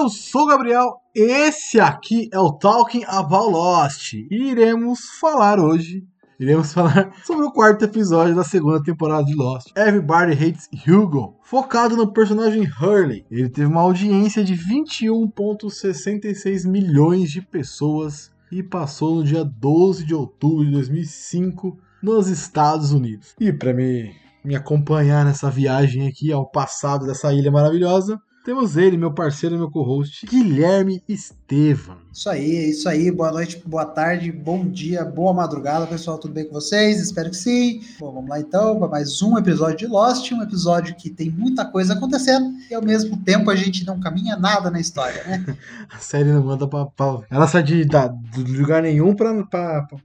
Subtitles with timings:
[0.00, 6.02] Eu sou o Gabriel, esse aqui é o Talking About Lost e iremos falar hoje,
[6.38, 11.98] iremos falar sobre o quarto episódio da segunda temporada de Lost, Everybody Hates Hugo, focado
[11.98, 13.26] no personagem Hurley.
[13.30, 20.14] Ele teve uma audiência de 21,66 milhões de pessoas e passou no dia 12 de
[20.14, 23.34] outubro de 2005 nos Estados Unidos.
[23.38, 28.96] E para me, me acompanhar nessa viagem aqui ao passado dessa ilha maravilhosa, temos ele,
[28.96, 31.96] meu parceiro, meu co-host, Guilherme Estevam.
[32.12, 33.10] Isso aí, isso aí.
[33.10, 36.18] Boa noite, boa tarde, bom dia, boa madrugada, pessoal.
[36.18, 37.00] Tudo bem com vocês?
[37.00, 37.82] Espero que sim.
[37.98, 41.64] Bom, vamos lá então para mais um episódio de Lost, um episódio que tem muita
[41.64, 45.56] coisa acontecendo e ao mesmo tempo a gente não caminha nada na história, né?
[45.92, 46.86] a série não manda pra.
[46.86, 47.20] pra...
[47.30, 49.44] Ela sai de, da, de lugar nenhum para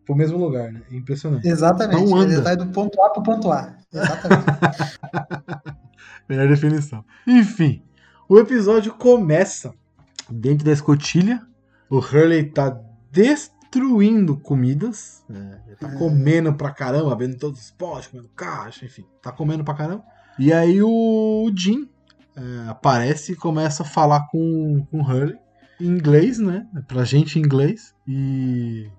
[0.06, 0.82] pro mesmo lugar, né?
[0.92, 1.48] É impressionante.
[1.48, 2.10] Exatamente.
[2.10, 2.34] Não anda.
[2.34, 3.74] Ele sai do ponto A pro ponto A.
[3.94, 4.46] Exatamente.
[6.28, 7.04] Melhor definição.
[7.26, 7.82] Enfim.
[8.28, 9.74] O episódio começa
[10.30, 11.42] dentro da escotilha.
[11.90, 12.80] O Hurley tá
[13.12, 15.24] destruindo comidas.
[15.30, 15.62] Né?
[15.68, 15.96] Ele tá É.
[15.98, 19.06] comendo pra caramba, vendo todos os potes, comendo caixa, enfim.
[19.22, 20.04] Tá comendo pra caramba.
[20.40, 21.88] E aí o Jim
[22.36, 25.38] é, aparece e começa a falar com, com o Hurley.
[25.80, 26.66] Em inglês, né?
[26.88, 27.94] Pra gente em inglês.
[28.08, 28.90] E,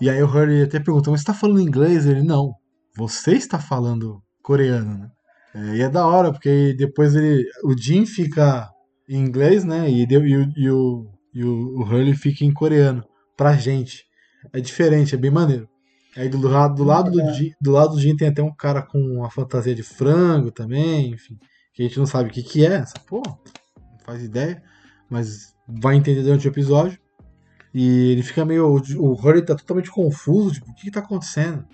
[0.00, 2.06] e aí o Hurley até pergunta, mas você tá falando inglês?
[2.06, 2.54] Ele, não.
[2.96, 5.10] Você está falando coreano, né?
[5.54, 7.44] É, e é da hora, porque depois ele.
[7.64, 8.68] O Jim fica
[9.08, 9.90] em inglês, né?
[9.90, 13.02] E, deu- e, o- e o, e o, Hurley fica em coreano.
[13.36, 14.04] Pra gente.
[14.52, 15.68] É diferente, é bem maneiro.
[16.16, 18.98] Aí do lado, do lado do, Jim, do lado do tem até um cara com
[18.98, 21.38] uma fantasia de frango também, enfim.
[21.72, 22.74] Que a gente não sabe o que, que é.
[22.74, 23.38] Essa porra,
[23.92, 24.62] não faz ideia.
[25.08, 26.98] Mas vai entender durante o episódio.
[27.72, 28.66] E ele fica meio.
[28.66, 31.64] O Hurley tá totalmente confuso, tipo, o que, que tá acontecendo?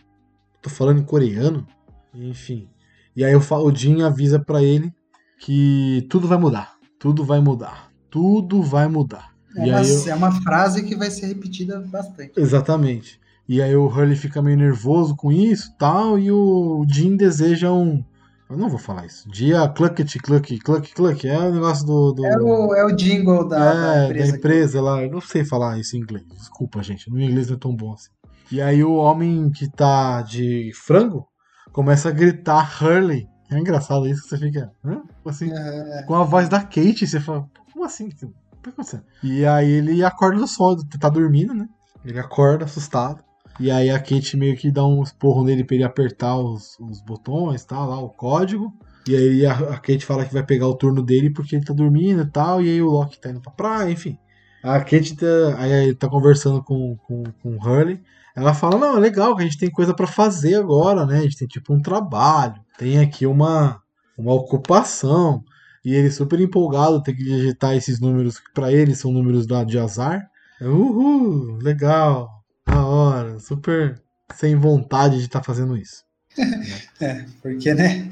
[0.61, 1.67] Tô falando em coreano?
[2.12, 2.69] Enfim.
[3.17, 4.93] E aí o, o Jim avisa pra ele
[5.41, 6.75] que tudo vai mudar.
[6.99, 7.91] Tudo vai mudar.
[8.11, 9.33] Tudo vai mudar.
[9.57, 12.33] É e uma, eu- é uma frase que vai ser repetida bastante.
[12.37, 13.21] Exatamente.
[13.49, 18.03] E aí o Hurley fica meio nervoso com isso tal, e o Jim deseja um.
[18.49, 19.29] Eu não vou falar isso.
[19.31, 21.27] Dia clucket, cluck, cluck, cluck.
[21.29, 22.13] É o negócio do.
[22.13, 22.25] do...
[22.27, 24.33] É o, é o jingle da, da É, empresa.
[24.33, 25.03] da empresa lá.
[25.03, 26.25] Eu não sei falar isso em inglês.
[26.37, 27.11] Desculpa, gente.
[27.11, 28.11] Meu inglês não é tão bom assim.
[28.53, 31.27] E aí o homem que tá de frango
[31.75, 33.29] começa a gritar Hurley.
[33.51, 34.71] É engraçado isso que você fica.
[34.83, 35.03] Hã?
[35.27, 38.07] Assim, É, com a voz da Kate, você fala, como assim?
[38.07, 38.27] O que
[38.62, 39.03] tá acontecendo?
[39.23, 41.69] E aí ele acorda do sono, tá dormindo, né?
[42.05, 43.23] Ele acorda assustado.
[43.61, 47.01] E aí a Kate meio que dá um esporro nele pra ele apertar os, os
[47.01, 47.85] botões, tá?
[47.85, 48.73] Lá, o código.
[49.06, 51.75] E aí a, a Kate fala que vai pegar o turno dele porque ele tá
[51.75, 52.62] dormindo e tal.
[52.62, 54.17] E aí o Loki tá indo pra praia, enfim.
[54.62, 55.27] A Kate tá,
[55.59, 58.01] aí tá conversando com, com, com o Hurley.
[58.34, 61.19] Ela fala, não, é legal que a gente tem coisa pra fazer agora, né?
[61.19, 62.61] A gente tem tipo um trabalho.
[62.77, 63.81] Tem aqui uma,
[64.19, 65.45] uma ocupação.
[65.84, 69.62] E ele super empolgado, tem que digitar esses números que pra ele são números da,
[69.62, 70.27] de azar.
[70.61, 72.31] Uhul, legal,
[72.67, 74.03] da hora, super
[74.34, 76.03] sem vontade de estar fazendo isso.
[77.00, 78.09] é, porque, né?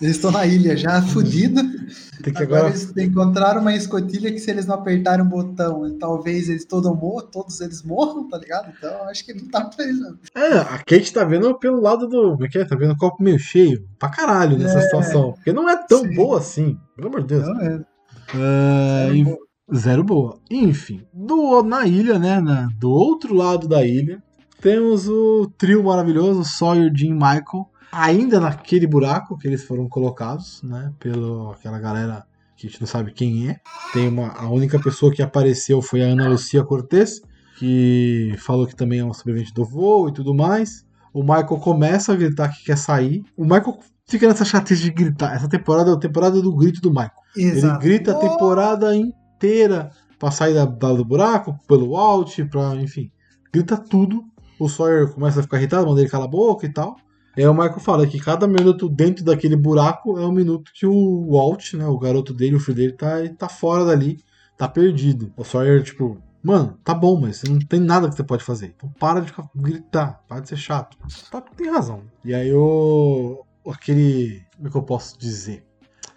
[0.00, 1.62] Eles estão na ilha já fudido.
[2.22, 2.74] Tem que Agora agora.
[2.74, 7.26] eles encontraram uma escotilha que se eles não apertarem o botão, talvez eles todos morram,
[7.30, 8.72] todos eles morram, tá ligado?
[8.76, 10.18] Então acho que não tá não.
[10.42, 12.32] É, a Kate tá vendo pelo lado do.
[12.32, 12.64] Como é que é?
[12.64, 13.86] Tá vendo o copo meio cheio.
[13.98, 14.82] Pra caralho nessa É.
[14.82, 15.32] situação.
[15.32, 16.14] Porque não é tão Sim.
[16.14, 16.76] boa assim.
[16.94, 17.46] Pelo amor de Deus.
[17.48, 17.84] Não é.
[18.34, 19.38] É, Zero boa.
[19.74, 20.38] Zero boa.
[20.50, 22.40] Enfim, do, na ilha, né?
[22.40, 24.22] na- do outro lado da ilha,
[24.60, 27.66] temos o trio maravilhoso, Sawyer, Jim e Michael,
[28.02, 30.92] ainda naquele buraco que eles foram colocados, né?
[30.98, 32.24] Pela aquela galera
[32.56, 33.56] que a gente não sabe quem é.
[33.92, 37.20] Tem uma, a única pessoa que apareceu foi a Ana Lucia Cortez,
[37.58, 40.84] que falou que também é uma sobrevivente do voo e tudo mais.
[41.12, 43.24] O Michael começa a gritar que quer sair.
[43.36, 45.34] O Michael fica nessa chatez de gritar.
[45.34, 47.10] Essa temporada é a temporada do grito do Michael.
[47.36, 47.84] Exato.
[47.84, 52.74] Ele grita a Oh, temporada inteira pra sair da, da- do buraco, pelo alt, pra,
[52.76, 53.10] enfim.
[53.52, 54.22] Grita tudo.
[54.58, 56.96] O Sawyer começa a ficar irritado, manda ele calar a boca e tal.
[57.36, 61.30] Aí o Michael fala que cada minuto dentro daquele buraco é um minuto que o
[61.30, 64.18] Walt, né, o garoto dele, o filho dele, tá, tá fora dali,
[64.56, 65.32] tá perdido.
[65.36, 68.74] O Sawyer, tipo, mano, tá bom, mas não tem nada que você pode fazer.
[68.76, 70.96] Então para de gritar, para de ser chato.
[71.30, 72.02] Tá, tem razão.
[72.24, 73.44] E aí o.
[73.68, 74.42] aquele.
[74.56, 75.66] Como é que eu posso dizer?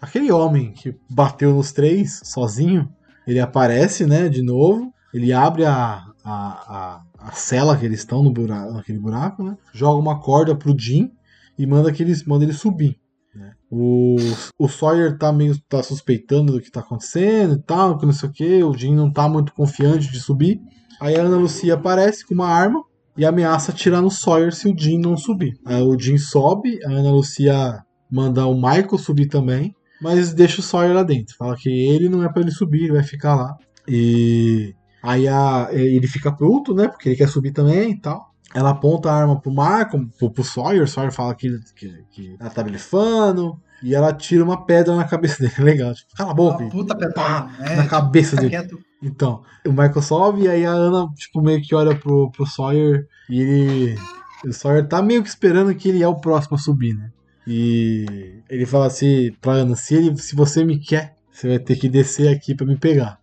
[0.00, 2.88] aquele homem que bateu nos três sozinho,
[3.26, 4.92] ele aparece, né, de novo.
[5.12, 9.56] Ele abre a, a, a, a cela que eles estão no buraco, naquele buraco, né?
[9.72, 11.10] Joga uma corda pro Jim
[11.58, 12.98] e manda, que eles, manda ele subir.
[13.34, 13.52] Né?
[13.70, 14.16] O,
[14.58, 18.28] o Sawyer tá meio tá suspeitando do que tá acontecendo e tal, que não sei
[18.28, 18.64] o que.
[18.64, 20.60] O Jim não tá muito confiante de subir.
[21.00, 22.82] Aí a Ana Lucia aparece com uma arma
[23.16, 25.58] e ameaça atirar no Sawyer se o Jim não subir.
[25.64, 30.64] Aí o Jim sobe, a Ana Lucia manda o Michael subir também, mas deixa o
[30.64, 31.36] Sawyer lá dentro.
[31.36, 33.56] Fala que ele não é para ele subir, ele vai ficar lá.
[33.86, 36.88] E aí a, ele fica puto, né?
[36.88, 38.30] Porque ele quer subir também e tal.
[38.54, 42.36] Ela aponta a arma pro Michael, pro, pro Sawyer, o Sawyer fala que, que, que
[42.38, 43.60] ela tá blefando.
[43.82, 45.54] E ela tira uma pedra na cabeça dele.
[45.64, 45.94] Legal.
[45.94, 46.62] Tipo, cala a boca.
[46.64, 47.14] Uma puta pedra.
[47.14, 48.50] Pá, É, na cabeça dele.
[48.50, 48.78] quieto.
[49.02, 53.06] Então, o Michael sobe e aí a Ana, tipo, meio que olha pro, pro Sawyer
[53.30, 53.98] e ele.
[54.44, 57.10] O Sawyer tá meio que esperando que ele é o próximo a subir, né?
[57.46, 61.76] E ele fala assim pra Ana, se, ele, se você me quer, você vai ter
[61.76, 63.18] que descer aqui pra me pegar.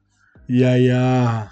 [0.49, 1.49] E aí a.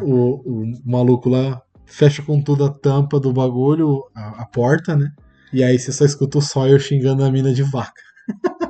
[0.00, 5.12] O, o maluco lá fecha com tudo a tampa do bagulho, a, a porta, né?
[5.52, 8.02] E aí você só escuta o Sawyer xingando a mina de vaca.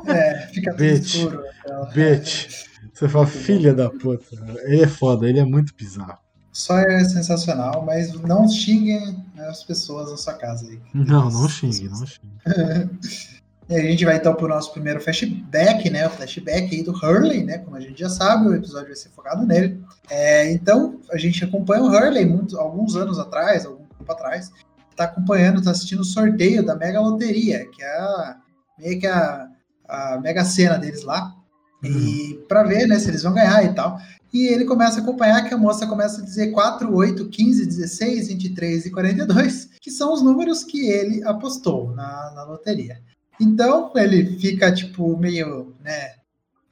[0.07, 1.15] É, fica tudo Bitch.
[1.15, 1.43] escuro.
[1.65, 2.65] Então, Bitch.
[2.93, 4.25] Você fala, filha da puta.
[4.65, 6.19] Ele é foda, ele é muito bizarro.
[6.53, 10.81] Sawyer é sensacional, mas não xinguem as pessoas na sua casa aí.
[10.95, 12.39] Não, não xingue, não xingue.
[13.69, 16.07] E a gente vai então pro nosso primeiro flashback, né?
[16.07, 17.59] O flashback aí do Hurley, né?
[17.59, 19.83] Como a gente já sabe, o episódio vai ser focado nele.
[20.11, 24.51] É, então, a gente acompanha o Hurley alguns anos atrás, algum tempo atrás.
[24.95, 28.37] Tá acompanhando, tá assistindo o sorteio da Mega Loteria, que é a,
[28.79, 29.49] meio que a,
[29.89, 31.35] a Mega Sena deles lá.
[31.83, 33.99] E para ver, né, se eles vão ganhar e tal.
[34.33, 38.29] E ele começa a acompanhar que a moça começa a dizer 4, 8, 15, 16,
[38.29, 43.01] 23 e 42, que são os números que ele apostou na, na loteria.
[43.41, 46.15] Então ele fica tipo meio, né,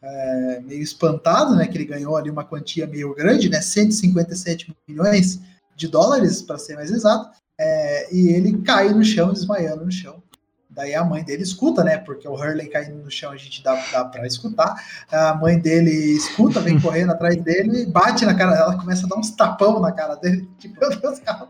[0.00, 5.40] é, meio espantado, né, que ele ganhou ali uma quantia meio grande, né, 157 milhões
[5.76, 10.22] de dólares para ser mais exato, é, e ele cai no chão, desmaiando no chão.
[10.74, 11.98] Daí a mãe dele escuta, né?
[11.98, 14.74] Porque o Hurley caindo no chão a gente dá, dá pra escutar.
[15.10, 19.16] A mãe dele escuta, vem correndo atrás dele, bate na cara dela, começa a dar
[19.16, 20.48] uns tapão na cara dele.
[20.58, 21.46] Tipo, meu Deus, cara,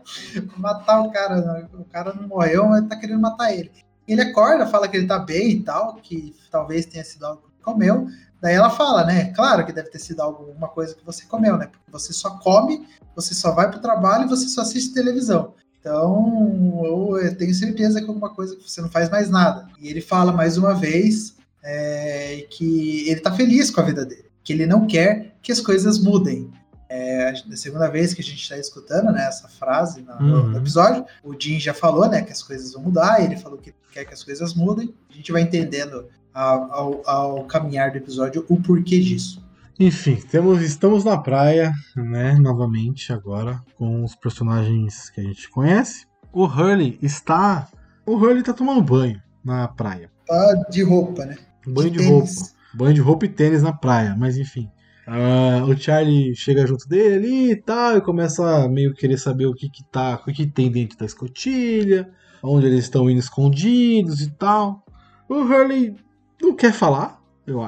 [0.57, 1.37] matar o cara.
[1.37, 1.67] né?
[1.73, 3.71] O cara não morreu, mas tá querendo matar ele.
[4.07, 7.63] Ele acorda, fala que ele tá bem e tal, que talvez tenha sido algo que
[7.63, 8.07] comeu.
[8.41, 9.31] Daí ela fala, né?
[9.33, 11.67] Claro que deve ter sido alguma coisa que você comeu, né?
[11.67, 12.85] Porque você só come,
[13.15, 15.53] você só vai pro trabalho e você só assiste televisão.
[15.79, 19.67] Então, eu, tenho certeza que é alguma coisa que você não faz mais nada.
[19.79, 24.25] E ele fala mais uma vez é, que ele tá feliz com a vida dele,
[24.43, 26.51] que ele não quer que as coisas mudem.
[26.95, 30.49] É a segunda vez que a gente está escutando né, essa frase no, Uhum.
[30.49, 31.03] no episódio.
[31.23, 34.13] O Jim já falou né, que as coisas vão mudar, ele falou que quer que
[34.13, 34.93] as coisas mudem.
[35.09, 39.43] A gente vai entendendo ao, ao- ao caminhar do episódio o porquê disso.
[39.79, 42.35] Enfim, temos, estamos na praia, né?
[42.35, 46.05] Novamente agora, com os personagens que a gente conhece.
[46.31, 47.67] O Hurley está.
[48.05, 50.11] O Hurley tá tomando banho na praia.
[50.27, 51.37] Tá de roupa, né?
[51.65, 52.09] Banho de, tênis.
[52.37, 52.53] roupa.
[52.75, 54.69] Banho de roupa e tênis na praia, mas enfim.
[55.05, 59.45] Ah, o Charlie chega junto dele ali e tal, e começa a meio querer saber
[59.45, 62.09] o que que tá, o que, que tem dentro da escotilha,
[62.41, 64.83] onde eles estão indo escondidos e tal.
[65.27, 65.95] O Hurley
[66.41, 67.61] não quer falar, eu,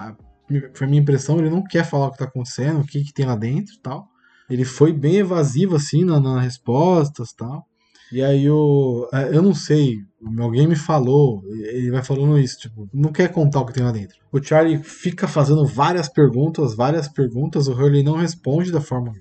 [0.73, 3.13] foi a minha impressão, ele não quer falar o que tá acontecendo, o que, que
[3.13, 4.07] tem lá dentro e tal.
[4.49, 7.67] Ele foi bem evasivo assim na, nas respostas e tal.
[8.11, 9.07] E aí o.
[9.13, 9.97] é, Eu não sei,
[10.39, 13.91] alguém me falou, ele vai falando isso, tipo, não quer contar o que tem lá
[13.91, 14.17] dentro.
[14.31, 19.13] O Charlie fica fazendo várias perguntas, várias perguntas, o Hurley não responde da forma.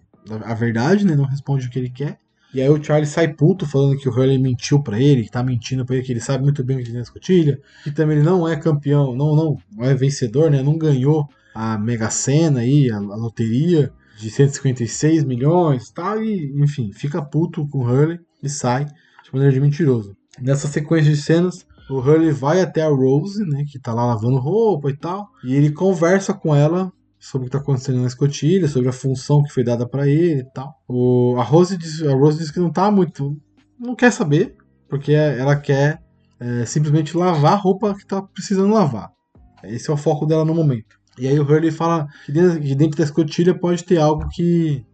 [0.45, 1.15] A verdade, né?
[1.15, 2.19] Não responde o que ele quer.
[2.55, 5.43] E aí o Charlie sai puto falando que o Hurley mentiu pra ele, que tá
[5.43, 8.19] mentindo pra ele, que ele sabe muito bem o que tem na escotilha, que também
[8.19, 10.63] ele não é campeão, não, não, não é vencedor, né?
[10.63, 16.55] Não ganhou a Mega Sena aí, a, a loteria de 156 milhões e tal, e
[16.63, 20.17] enfim, fica puto com o Hurley e sai de maneira de mentiroso.
[20.41, 24.39] Nessa sequência de cenas, o Hurley vai até a Rose, né, que tá lá lavando
[24.39, 28.69] roupa e tal, e ele conversa com ela sobre o que tá acontecendo na escotilha,
[28.69, 30.75] sobre a função que foi dada pra ele e tal.
[30.87, 33.37] O, a, Rose diz, a Rose diz que não tá muito.
[33.79, 34.57] não quer saber,
[34.89, 36.03] porque ela quer
[36.39, 39.11] é, simplesmente lavar a roupa que tá precisando lavar.
[39.63, 40.99] Esse é o foco dela no momento.
[41.19, 44.85] E aí o Hurley fala que dentro, que dentro da escotilha pode ter algo que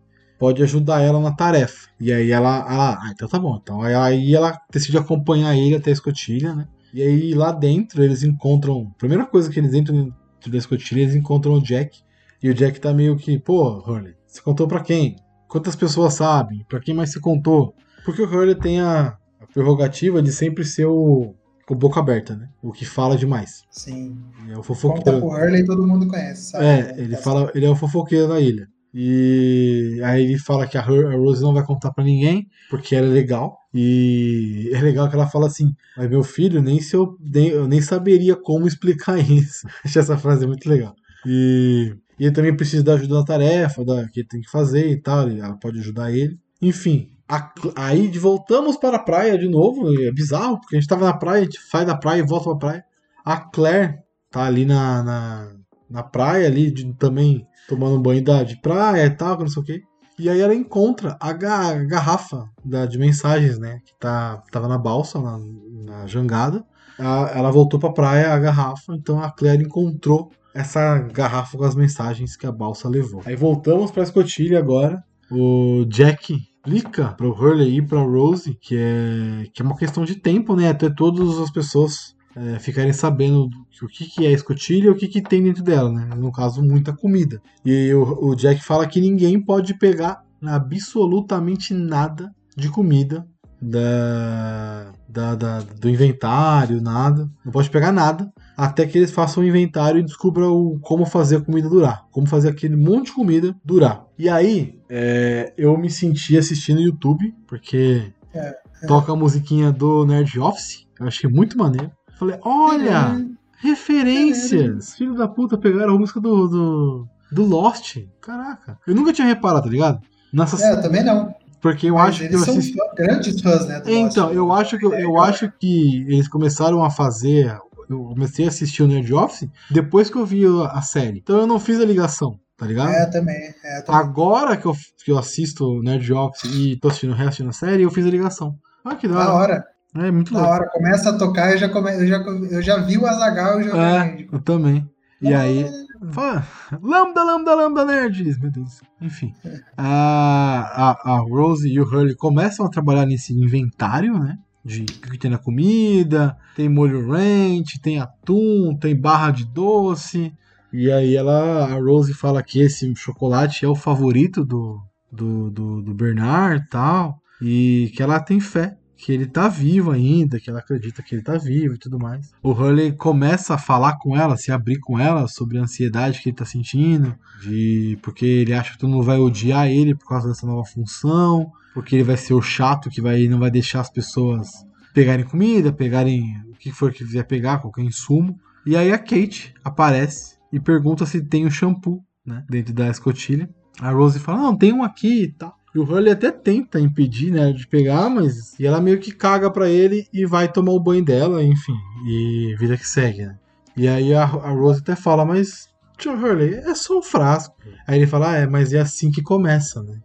[0.41, 1.91] pode ajudar ela na tarefa.
[2.01, 3.61] E aí ela, ela ah, então tá bom.
[3.63, 6.67] Então aí, ela decide acompanhar ele até a escotilha, né?
[6.95, 11.15] E aí lá dentro eles encontram, primeira coisa que eles entram dentro da escotilha, eles
[11.15, 12.01] encontram o Jack.
[12.43, 15.17] E o Jack tá meio que, pô, Hurley, você contou pra quem?
[15.47, 16.65] Quantas pessoas sabem?
[16.67, 17.75] Pra quem mais você contou?
[18.03, 21.35] Porque o Hurley tem a, a prerrogativa de sempre ser o
[21.67, 22.49] com boca aberta, né?
[22.63, 23.63] O que fala demais.
[23.71, 24.19] Sim.
[24.49, 25.21] É o Conta fofoqueiro.
[25.21, 26.65] pro Hurley todo mundo conhece, sabe?
[26.65, 28.67] É, ele fala, ele é o fofoqueiro da ilha.
[28.95, 32.95] E aí ele fala que a, Her- a Rose não vai contar pra ninguém, porque
[32.97, 33.57] ela é legal.
[33.73, 37.69] E é legal que ela fala assim, mas meu filho, nem se eu, nem, eu
[37.69, 39.67] nem saberia como explicar isso.
[39.85, 40.95] Achei essa frase muito legal.
[41.27, 44.89] E, e ele também precisa da ajuda na tarefa, da, que ele tem que fazer
[44.91, 46.37] e tal, ela pode ajudar ele.
[46.61, 51.05] Enfim, a- aí voltamos para a praia de novo, é bizarro, porque a gente tava
[51.05, 52.85] na praia, a gente sai da praia e volta pra praia.
[53.25, 53.99] A Claire
[54.31, 55.53] tá ali na, na,
[55.89, 59.65] na praia, ali de- também tomando banho da, de praia e tal, não sei o
[59.65, 59.81] quê.
[60.19, 63.79] E aí ela encontra a, ga- a garrafa da, de mensagens, né?
[63.87, 65.39] Que tá, tava na balsa, na,
[65.87, 66.63] na jangada.
[66.99, 71.75] A- ela voltou pra praia, a garrafa, então a Claire encontrou essa garrafa com as
[71.75, 73.23] mensagens que a balsa levou.
[73.25, 75.03] Aí voltamos pra escotilha agora.
[75.31, 80.17] O Jack explica pro Hurley e pra Rose que é, que é uma questão de
[80.17, 80.69] tempo, né?
[80.69, 84.95] Até todas as pessoas é, ficarem sabendo do- o que, que é escotilha e o
[84.95, 86.09] que, que tem dentro dela, né?
[86.17, 87.41] No caso, muita comida.
[87.65, 93.27] E o, o Jack fala que ninguém pode pegar absolutamente nada de comida
[93.63, 97.29] da, da, da- do inventário, nada.
[97.45, 101.37] Não pode pegar nada até que eles façam o inventário e descubram o- como fazer
[101.37, 102.05] a comida durar.
[102.11, 104.05] Como fazer aquele monte de comida durar.
[104.19, 108.55] E aí, é, eu me senti assistindo YouTube, porque É,
[108.87, 110.87] toca a musiquinha do Nerd Office.
[111.01, 111.91] Eu achei muito maneiro.
[112.21, 114.95] Falei, olha, referências!
[114.95, 117.97] Filho da puta, pegaram a música do, do, do Lost.
[118.21, 118.79] Caraca.
[118.87, 120.01] Eu nunca tinha reparado, tá ligado?
[120.33, 121.35] Nessa, É, eu também não.
[121.63, 122.77] porque eu Mas acho que eles são assisti.
[122.95, 123.83] grandes fãs, né?
[123.87, 124.37] Então, Lost.
[124.37, 127.57] eu acho que eu, É, acho que eles começaram a fazer.
[127.89, 131.19] Eu comecei a assistir o Nerd Office depois que eu vi a série.
[131.19, 132.91] Então eu não fiz a ligação, tá ligado?
[132.91, 133.53] É, também.
[133.65, 134.01] É, também.
[134.01, 137.83] Agora que eu, que eu assisto o Nerd Office e tô assistindo, reassistindo a série,
[137.83, 138.55] eu fiz a ligação.
[138.85, 139.65] Ah, que da hora.
[139.95, 140.55] É muito Na louco.
[140.55, 140.71] hora.
[140.71, 141.91] Começa a tocar, eu já, come...
[141.93, 144.89] eu já, eu já vi o Azagal e Jovem É, eu também.
[145.21, 145.67] E aí.
[146.13, 146.47] Fala,
[146.83, 148.39] lambda, lambda, lambda, nerds!
[148.39, 148.81] Meu Deus.
[149.03, 149.35] Enfim.
[149.77, 154.39] A, a, a Rose e o Hurley começam a trabalhar nesse inventário, né?
[154.65, 160.33] De o que tem na comida, tem molho ranch, tem atum, tem barra de doce.
[160.73, 164.81] E aí ela, a Rose fala que esse chocolate é o favorito do,
[165.13, 167.19] do, do, do Bernard e tal.
[167.43, 171.23] E que ela tem fé que ele tá vivo ainda, que ela acredita que ele
[171.23, 172.31] tá vivo e tudo mais.
[172.43, 176.29] O Hurley começa a falar com ela, se abrir com ela sobre a ansiedade que
[176.29, 180.29] ele tá sentindo, de porque ele acha que todo mundo vai odiar ele por causa
[180.29, 183.91] dessa nova função, porque ele vai ser o chato que vai não vai deixar as
[183.91, 184.49] pessoas
[184.93, 188.39] pegarem comida, pegarem o que for que quiser pegar, qualquer insumo.
[188.67, 193.49] E aí a Kate aparece e pergunta se tem o shampoo, né, dentro da escotilha.
[193.81, 195.57] A Rose fala: "Não, tem um aqui e tal".
[195.75, 199.51] E o Hurley até tenta impedir, né, de pegar, mas e ela meio que caga
[199.51, 201.77] pra ele e vai tomar o banho dela, enfim,
[202.09, 203.39] e vida que segue, né?
[203.77, 207.55] E aí a, a Rose até fala, mas tio Hurley, é só um frasco.
[207.87, 210.01] Aí ele fala, ah, é, mas é assim que começa, né?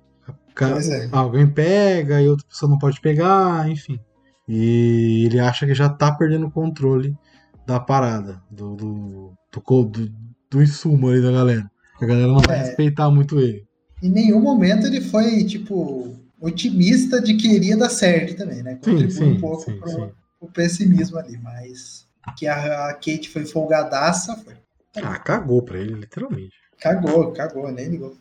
[0.56, 1.10] Pois é.
[1.12, 4.00] Alguém pega e outra pessoa não pode pegar, enfim.
[4.48, 7.18] E ele acha que já tá perdendo o controle
[7.66, 10.14] da parada, do, do, do, do,
[10.52, 11.70] do insumo ali da galera.
[12.00, 12.64] A galera não vai É.
[12.64, 13.65] respeitar muito ele.
[14.02, 18.80] Em nenhum momento ele foi, tipo, otimista de que iria dar certo também, né?
[18.84, 20.12] Sim, Contribui sim, um pouco sim, pro, sim.
[20.40, 22.06] pro pessimismo ali, mas
[22.38, 24.56] que a, a Kate foi folgadaça, foi.
[25.04, 26.56] Ah, cagou pra ele, literalmente.
[26.80, 28.18] Cagou, cagou, nem ligou.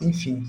[0.00, 0.44] Enfim.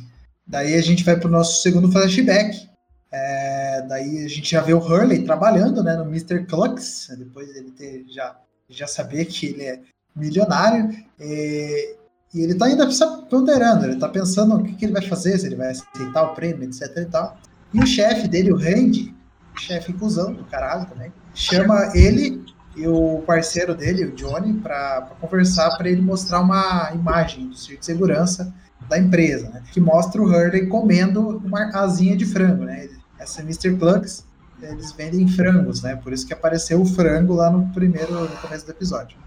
[0.45, 2.67] Daí a gente vai pro nosso segundo flashback.
[3.11, 6.45] É, daí a gente já vê o Hurley trabalhando né, no Mr.
[6.45, 8.37] Clux, depois dele ter já,
[8.69, 9.81] já saber que ele é
[10.15, 10.89] milionário.
[11.19, 11.95] E,
[12.37, 15.37] e ele tá ainda sa- ponderando, ele tá pensando o que, que ele vai fazer,
[15.37, 17.37] se ele vai aceitar o prêmio, etc e tal.
[17.73, 19.13] E o chefe dele, o Randy,
[19.57, 22.43] chefe cuzão do caralho também, chama ele
[22.75, 27.79] e o parceiro dele, o Johnny, para conversar, para ele mostrar uma imagem do circo
[27.79, 28.53] de segurança
[28.87, 29.63] da empresa, né?
[29.73, 32.87] Que mostra o Hurley comendo uma asinha de frango, né?
[33.19, 33.75] Essa Mr.
[33.75, 34.23] Clucks,
[34.61, 35.95] eles vendem frangos, né?
[35.95, 39.17] Por isso que apareceu o frango lá no primeiro, no começo do episódio.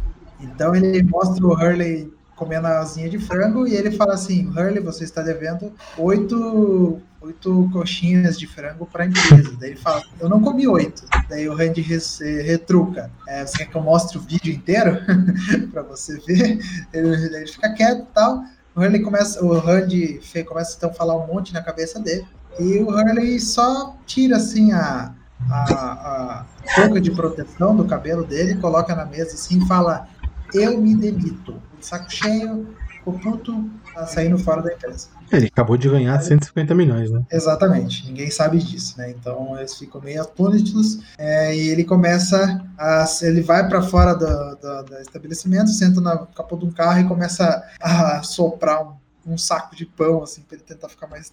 [0.40, 4.80] Então ele mostra o Hurley comendo a asinha de frango e ele fala assim, Hurley,
[4.80, 9.54] você está devendo oito, oito coxinhas de frango para a empresa.
[9.61, 11.04] Daí ele fala, eu não comi oito.
[11.28, 14.97] Daí o Randy eh, retruca, "É, você quer que eu mostre o vídeo inteiro
[15.70, 16.59] para você ver?
[16.94, 18.42] Ele, ele fica quieto e tal.
[18.75, 20.18] O Hurley começa, o Randy
[20.49, 22.25] começa então a falar um monte na cabeça dele.
[22.59, 25.12] E o Hurley só tira assim a,
[25.50, 30.09] a, a touca de proteção do cabelo dele, coloca na mesa assim e fala:
[30.54, 31.61] Eu me demito.
[31.80, 35.08] Saco cheio, ficou puto, tá saindo fora da empresa.
[35.32, 37.25] Ele acabou de ganhar 150 milhões, né?
[37.30, 39.10] Exatamente, ninguém sabe disso, né?
[39.10, 43.04] Então eles ficam meio atônitos é, e ele começa a.
[43.22, 47.08] Ele vai para fora do, do, do, estabelecimento, senta na capô de um carro e
[47.08, 51.32] começa a soprar um, um saco de pão, assim, para ele tentar ficar mais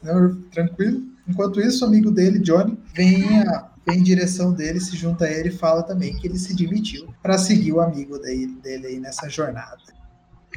[0.51, 1.01] tranquilo.
[1.27, 5.31] Enquanto isso, o amigo dele, Johnny, vem, a, vem em direção dele, se junta a
[5.31, 8.99] ele e fala também que ele se demitiu para seguir o amigo dele, dele aí
[8.99, 9.96] nessa jornada.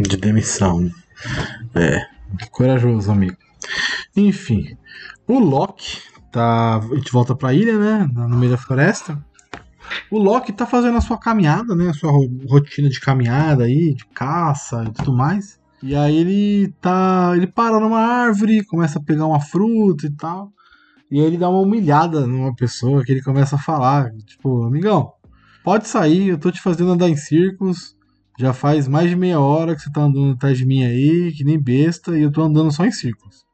[0.00, 0.90] De demissão.
[1.74, 2.06] É,
[2.50, 3.36] corajoso, amigo.
[4.16, 4.76] Enfim,
[5.26, 5.98] o Loki
[6.32, 6.78] tá.
[6.78, 8.08] A gente volta pra ilha, né?
[8.12, 9.22] No meio da floresta.
[10.10, 11.90] O Loki tá fazendo a sua caminhada, né?
[11.90, 12.12] A sua
[12.48, 15.60] rotina de caminhada aí, de caça e tudo mais.
[15.82, 17.32] E aí ele tá.
[17.36, 20.52] Ele para numa árvore, começa a pegar uma fruta e tal.
[21.10, 25.12] E aí ele dá uma humilhada numa pessoa que ele começa a falar, tipo, amigão,
[25.64, 27.96] pode sair, eu tô te fazendo andar em círculos.
[28.40, 31.44] Já faz mais de meia hora que você tá andando atrás de mim aí, que
[31.44, 33.44] nem besta, e eu tô andando só em círculos.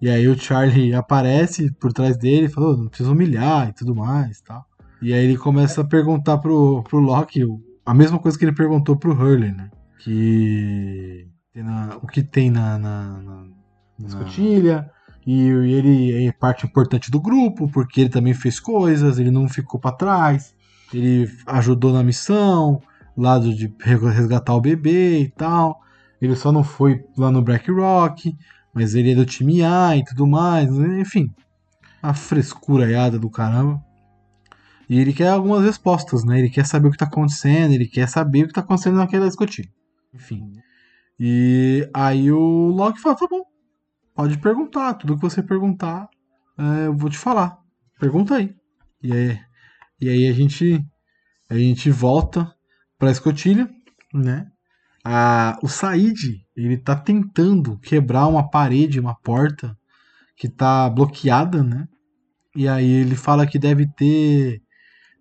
[0.00, 3.94] E aí o Charlie aparece por trás dele e falou, não precisa humilhar e tudo
[3.94, 4.64] mais tal.
[5.02, 7.42] E aí ele começa a perguntar pro, pro Loki
[7.84, 9.68] a mesma coisa que ele perguntou pro Hurley, né?
[9.98, 13.44] Que na, o que tem na, na, na,
[13.98, 14.90] na escotilha.
[15.26, 19.78] E ele é parte importante do grupo, porque ele também fez coisas, ele não ficou
[19.78, 20.54] para trás,
[20.94, 22.80] ele ajudou na missão,
[23.16, 25.80] lado de resgatar o bebê e tal.
[26.20, 28.36] Ele só não foi lá no Black Rock,
[28.72, 30.70] mas ele é do time A e tudo mais.
[30.70, 31.30] Enfim,
[32.02, 33.82] a frescuraiada do caramba.
[34.88, 36.38] E ele quer algumas respostas, né?
[36.38, 39.26] Ele quer saber o que tá acontecendo, ele quer saber o que tá acontecendo naquela
[39.26, 39.70] escotilha.
[40.12, 40.52] Enfim.
[41.18, 43.44] E aí o Loki fala: tá bom,
[44.14, 46.08] pode perguntar, tudo que você perguntar,
[46.58, 47.58] é, eu vou te falar.
[47.98, 48.54] Pergunta aí.
[49.02, 49.40] E aí,
[50.00, 50.84] e aí a gente
[51.48, 52.53] a gente volta
[53.04, 53.68] para a escotilha,
[54.14, 54.46] né?
[55.04, 59.76] A, o Said ele tá tentando quebrar uma parede, uma porta
[60.34, 61.86] que tá bloqueada, né?
[62.56, 64.62] E aí ele fala que deve ter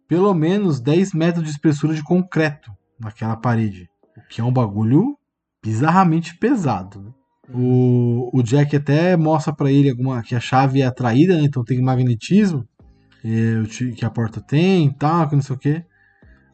[0.08, 5.18] pelo menos 10 metros de espessura de concreto naquela parede, o que é um bagulho
[5.62, 7.02] bizarramente pesado.
[7.02, 7.12] Né?
[7.54, 11.44] O, o Jack até mostra para ele alguma que a chave é atraída, né?
[11.44, 12.66] então tem magnetismo
[13.26, 15.86] é, que a porta tem, tal, que não sei o que.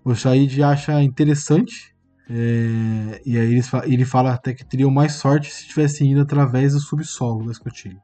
[0.10, 1.94] O Said acha interessante.
[2.28, 6.74] É, e aí ele, ele fala até que teriam mais sorte se tivessem ido através
[6.74, 8.02] do subsolo da escotilha.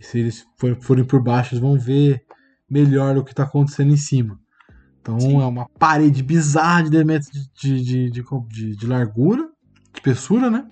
[0.00, 2.24] E se eles for, forem por baixo, eles vão ver
[2.68, 4.40] melhor o que está acontecendo em cima.
[5.00, 5.40] Então Sim.
[5.40, 9.44] é uma parede bizarra de 10 metros de, de, de, de, de largura,
[9.92, 10.68] de espessura, né?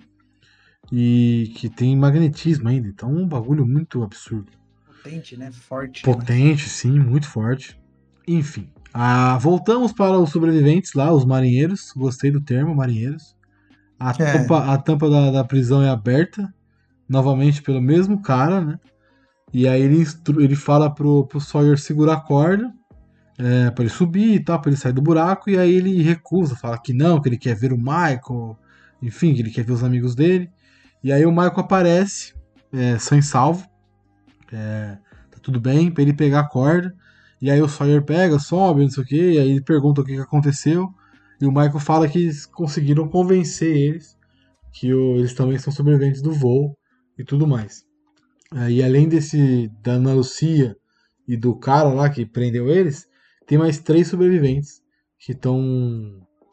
[0.91, 2.89] E que tem magnetismo ainda.
[2.89, 4.51] Então é um bagulho muito absurdo.
[4.85, 5.49] Potente, né?
[5.49, 6.03] Forte.
[6.03, 6.69] Potente, né?
[6.69, 7.79] sim, muito forte.
[8.27, 8.69] Enfim.
[8.93, 11.91] Ah, voltamos para os sobreviventes lá, os marinheiros.
[11.95, 13.35] Gostei do termo, marinheiros.
[13.99, 14.13] A é.
[14.13, 16.53] tampa, a tampa da, da, prisão é aberta,
[17.09, 18.79] novamente pelo mesmo cara, né?
[19.53, 20.05] E aí ele,
[20.37, 22.71] ele fala pro, pro Sawyer segurar a corda
[23.37, 25.49] é, para ele subir e tal, para ele sair do buraco.
[25.49, 28.57] E aí ele recusa, fala que não, que ele quer ver o Michael,
[29.01, 30.49] enfim, que ele quer ver os amigos dele.
[31.03, 32.33] E aí o Michael aparece,
[32.73, 33.67] é, sem salvo,
[34.51, 34.97] é,
[35.31, 36.95] tá tudo bem, para ele pegar a corda.
[37.41, 40.03] E aí o Sawyer pega, sobe, não sei o que, e aí ele pergunta o
[40.03, 40.87] que, aconteceu.
[41.39, 44.17] E o Michael fala que conseguiram convencer eles
[44.73, 46.75] que o, eles também são sobreviventes do voo
[47.17, 47.83] e tudo mais.
[48.69, 50.75] E além desse da Ana Lucia
[51.27, 53.07] e do cara lá que prendeu eles,
[53.45, 54.81] tem mais três sobreviventes
[55.19, 55.59] que estão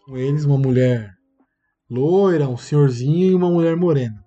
[0.05, 1.15] com eles, uma mulher
[1.89, 4.23] loira, um senhorzinho e uma mulher morena.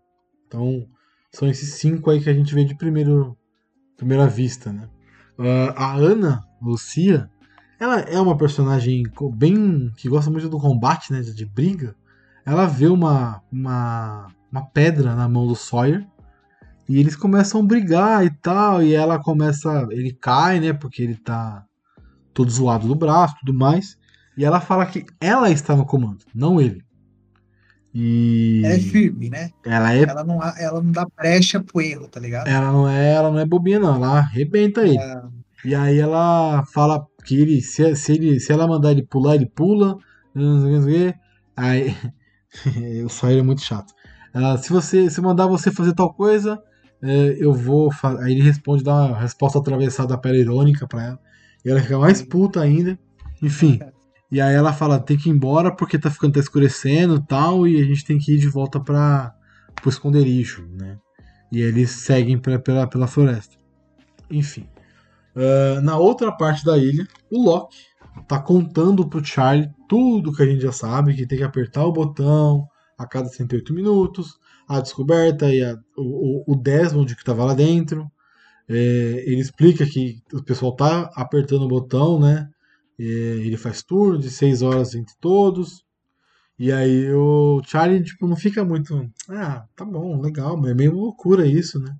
[0.45, 0.87] Então
[1.31, 3.37] são esses cinco aí que a gente vê de primeiro,
[3.97, 4.89] primeira vista, né?
[5.37, 7.29] Uh, a Ana Lucia,
[7.79, 11.95] ela é uma personagem bem que gosta muito do combate, né, de briga.
[12.45, 16.05] Ela vê uma, uma, uma pedra na mão do Sawyer
[16.89, 21.15] e eles começam a brigar e tal, e ela começa, ele cai, né, porque ele
[21.15, 21.65] tá
[22.33, 23.97] todo zoado do braço, tudo mais.
[24.37, 26.85] E ela fala que ela está no comando, não ele.
[27.93, 29.49] E ela é firme, né?
[29.65, 32.47] Ela é ela não ela não dá brecha pro erro, tá ligado?
[32.47, 34.99] Ela não é, ela não é bobinha não, ela arrebenta ele.
[35.65, 39.47] E aí ela fala que ele se, se, ele, se ela mandar ele pular, ele
[39.47, 39.97] pula.
[41.55, 41.95] Aí
[43.03, 43.93] o Sawyer é muito chato.
[44.33, 46.61] Ela, se você se mandar você fazer tal coisa,
[47.01, 47.91] é, eu vou.
[48.21, 51.19] Aí ele responde, dá uma resposta atravessada pela irônica pra ela.
[51.65, 52.97] E ela fica mais puta ainda.
[53.41, 53.79] Enfim.
[54.29, 57.65] E aí ela fala, tem que ir embora porque tá ficando tá escurecendo e tal,
[57.65, 59.33] e a gente tem que ir de volta para
[59.75, 60.97] pro esconderijo, né?
[61.49, 63.55] E eles seguem pra, pela, pela floresta.
[64.29, 64.67] Enfim.
[65.37, 67.77] Uh, na outra parte da ilha, o Loki
[68.27, 71.91] tá contando pro Charlie tudo que a gente já sabe, que tem que apertar o
[71.91, 77.53] botão a cada 108 minutos, a descoberta e a, o, o Desmond que estava lá
[77.53, 78.11] dentro.
[78.67, 78.73] É,
[79.27, 82.49] ele explica que o pessoal tá apertando o botão, né?
[82.99, 85.85] É, ele faz turno de 6 horas entre todos.
[86.57, 89.07] E aí o Charlie, tipo, não fica muito.
[89.29, 91.95] Ah, tá bom, legal, mas é meio loucura isso, né?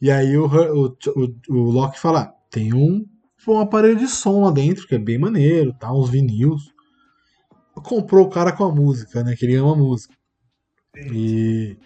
[0.00, 3.04] E aí o, o, o, o Loki fala: ah, tem um,
[3.46, 5.92] um aparelho de som lá dentro, que é bem maneiro, tá?
[5.92, 6.72] Uns vinis.
[7.74, 9.36] Comprou o cara com a música, né?
[9.36, 10.14] Que ele ama música.
[11.12, 11.76] E,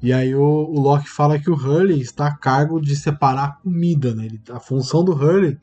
[0.00, 3.52] e aí o, o Loki fala que o Hurley está a cargo de separar a
[3.52, 4.24] comida, né?
[4.24, 5.58] Ele, a função do Hurley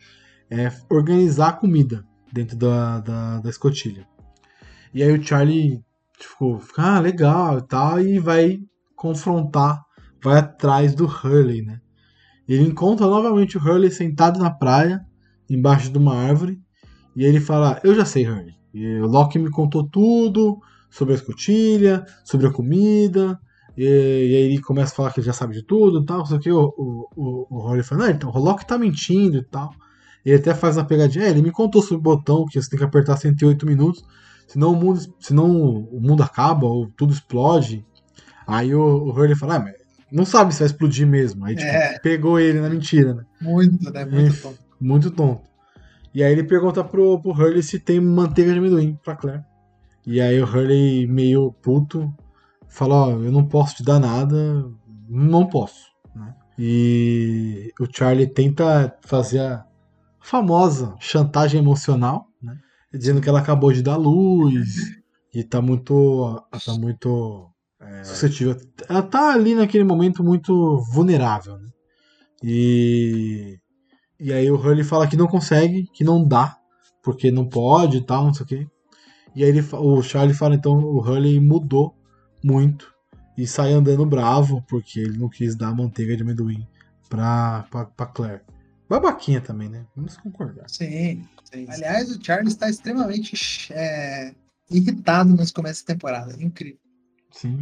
[0.51, 4.07] é organizar a comida dentro da, da, da escotilha.
[4.93, 5.83] E aí o Charlie
[6.19, 8.59] ficou, ah, legal e tal, e vai
[8.95, 9.83] confrontar,
[10.21, 11.81] vai atrás do Hurley, né?
[12.47, 15.05] Ele encontra novamente o Hurley sentado na praia,
[15.49, 16.59] embaixo de uma árvore,
[17.15, 18.53] e ele fala, eu já sei, Hurley.
[18.73, 23.39] E o Loki me contou tudo sobre a escotilha, sobre a comida,
[23.77, 26.25] e, e, aí ele começa a falar que ele já sabe de tudo e tal,
[26.25, 29.43] só que o, o, o, o Hurley fala, não, então o Loki tá mentindo e
[29.43, 29.71] tal.
[30.25, 32.79] Ele até faz uma pegadinha, é, ele me contou sobre o botão que você tem
[32.79, 34.03] que apertar 108 minutos,
[34.47, 37.85] senão o mundo, senão o mundo acaba ou tudo explode.
[38.47, 39.73] Aí o, o Hurley fala, ah, mas
[40.11, 41.45] não sabe se vai explodir mesmo.
[41.45, 41.99] Aí tipo, é.
[41.99, 43.25] pegou ele na mentira, né?
[43.41, 44.05] Muito, né?
[44.05, 44.59] Muito tonto.
[44.79, 45.49] Muito tonto.
[46.13, 49.43] E aí ele pergunta pro, pro Hurley se tem manteiga de amendoim pra Claire.
[50.05, 52.13] E aí o Hurley, meio puto,
[52.67, 54.65] fala, ó, oh, eu não posso te dar nada,
[55.09, 55.87] não posso.
[56.15, 56.33] Né?
[56.57, 59.65] E o Charlie tenta fazer a
[60.21, 62.57] famosa chantagem emocional, né?
[62.93, 64.75] dizendo que ela acabou de dar luz
[65.33, 67.49] e tá muito, tá muito
[67.85, 68.57] é, suscetível.
[68.89, 71.69] Ela tá ali naquele momento muito vulnerável, né?
[72.43, 73.59] E
[74.19, 76.57] e aí o Hurley fala que não consegue, que não dá,
[77.03, 78.67] porque não pode e tal, não sei o quê.
[79.35, 81.93] E aí ele, o Charlie fala então o Hurley mudou
[82.43, 82.93] muito
[83.37, 86.65] e sai andando bravo porque ele não quis dar manteiga de amendoim
[87.09, 88.41] pra, pra, pra Claire.
[88.87, 89.85] Babaquinha também, né?
[89.95, 90.69] Vamos concordar.
[90.69, 91.65] Sim, sim.
[91.67, 94.33] Aliás, o Charles está extremamente é,
[94.69, 96.41] irritado nesse começo da temporada.
[96.41, 96.79] Incrível.
[97.35, 97.59] Sim.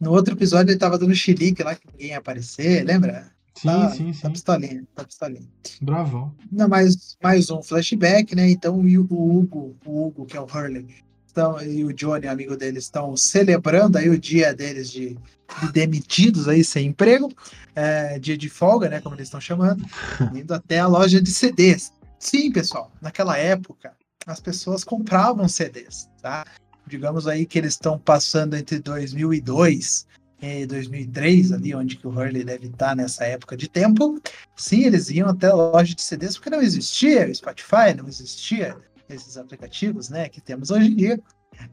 [0.00, 3.30] No outro episódio ele tava dando xilique lá que ninguém ia aparecer, lembra?
[3.54, 4.20] Sim, tá, sim, sim.
[4.20, 5.48] Tá pistolinha, tá pistolinha.
[5.80, 6.34] Bravão.
[6.52, 8.50] Não, mais, mais um flashback, né?
[8.50, 10.86] Então o Hugo, o Hugo, que é o Hurley,
[11.26, 15.18] estão, e o Johnny, amigo deles, estão celebrando aí o dia deles de,
[15.60, 17.32] de demitidos aí sem emprego,
[17.74, 19.00] é, dia de folga, né?
[19.00, 19.84] Como eles estão chamando,
[20.34, 21.92] indo até a loja de CDs.
[22.18, 23.94] Sim, pessoal, naquela época
[24.26, 26.44] as pessoas compravam CDs, tá?
[26.86, 30.06] Digamos aí que eles estão passando entre 2002
[30.40, 34.20] e 2003, ali onde que o Hurley deve estar nessa época de tempo.
[34.54, 38.76] Sim, eles iam até a loja de CDs porque não existia o Spotify, não existia
[39.08, 41.20] esses aplicativos, né, que temos hoje em dia.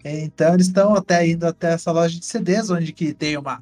[0.03, 3.61] Então eles estão até indo até essa loja de CDs, onde que tem uma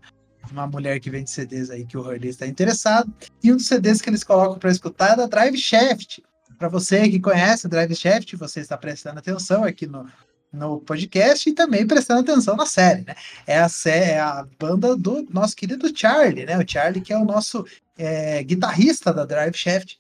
[0.52, 3.14] uma mulher que vende CDs aí que o Hurley está interessado.
[3.44, 6.20] E um dos CDs que eles colocam para escutar é da Drive Shaft.
[6.58, 10.06] Para você que conhece a Drive Shaft, você está prestando atenção aqui no,
[10.52, 13.16] no podcast e também prestando atenção na série, né?
[13.48, 16.58] É a, é a banda do nosso querido Charlie, né?
[16.58, 17.66] O Charlie que é o nosso
[17.98, 19.98] é, guitarrista da Drive Shaft.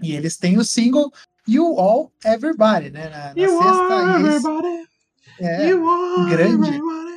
[0.00, 1.12] E eles têm o single
[1.46, 3.08] You All Everybody, né?
[3.08, 4.88] Na, na you sexta, all everybody.
[5.38, 7.12] É, you all grande, everybody.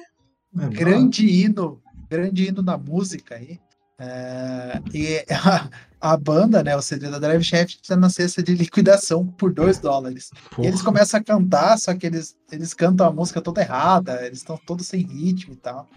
[0.59, 3.59] É grande hino, grande hino da música aí.
[3.97, 5.69] É, e a,
[6.13, 9.79] a, banda, né, o CD da Drive Shaft, está na cesta de liquidação por 2
[9.79, 10.31] dólares.
[10.60, 14.39] E eles começam a cantar, só que eles, eles cantam a música toda errada, eles
[14.39, 15.88] estão todos sem ritmo e tal.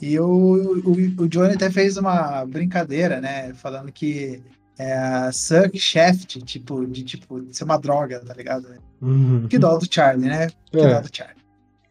[0.00, 4.42] E o, o, o Johnny até fez uma brincadeira, né, falando que
[4.78, 8.66] é a Suck Shaft, tipo, de tipo, de ser uma droga, tá ligado?
[9.02, 9.46] Uhum.
[9.46, 10.48] Que dó do Charlie, né?
[10.70, 10.94] Que é.
[10.94, 11.44] dó do Charlie.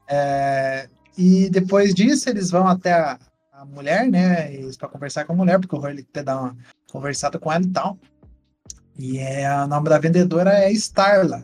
[0.07, 3.19] É, e depois disso, eles vão até a,
[3.59, 4.49] a mulher, né?
[4.77, 6.57] para conversar com a mulher, porque o Hurley quer dar uma
[6.89, 7.99] conversada com ela e tal.
[8.97, 11.43] E é, o nome da vendedora é Starla.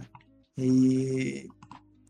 [0.58, 1.49] E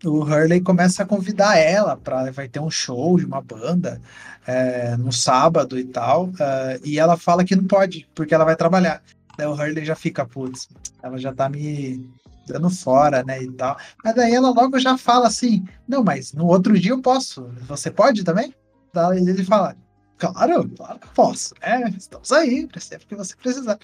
[0.03, 3.99] o Hurley começa a convidar ela para vai ter um show de uma banda
[4.45, 6.25] é, no sábado e tal.
[6.27, 9.01] Uh, e ela fala que não pode, porque ela vai trabalhar.
[9.35, 10.69] Daí o Hurley já fica, putz,
[11.01, 12.07] ela já tá me
[12.47, 13.75] dando fora, né, e tal.
[14.03, 17.49] Mas daí ela logo já fala assim, não, mas no outro dia eu posso.
[17.67, 18.53] Você pode também?
[18.93, 19.75] Daí ele fala,
[20.17, 21.53] Claro, claro que posso.
[21.61, 23.77] É, estamos aí, sempre que você precisar.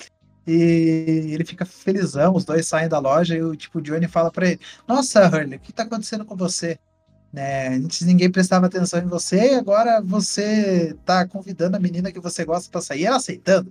[0.47, 4.47] E ele fica felizão, os dois saem da loja e o tipo, Johnny fala para
[4.49, 6.79] ele: Nossa, Hurley, o que tá acontecendo com você?
[7.31, 12.19] Né, antes ninguém prestava atenção em você e agora você tá convidando a menina que
[12.19, 13.69] você gosta para sair e ela aceitando.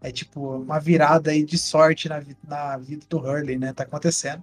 [0.00, 3.72] É tipo uma virada aí de sorte na, na vida do Hurley, né?
[3.72, 4.42] Tá acontecendo.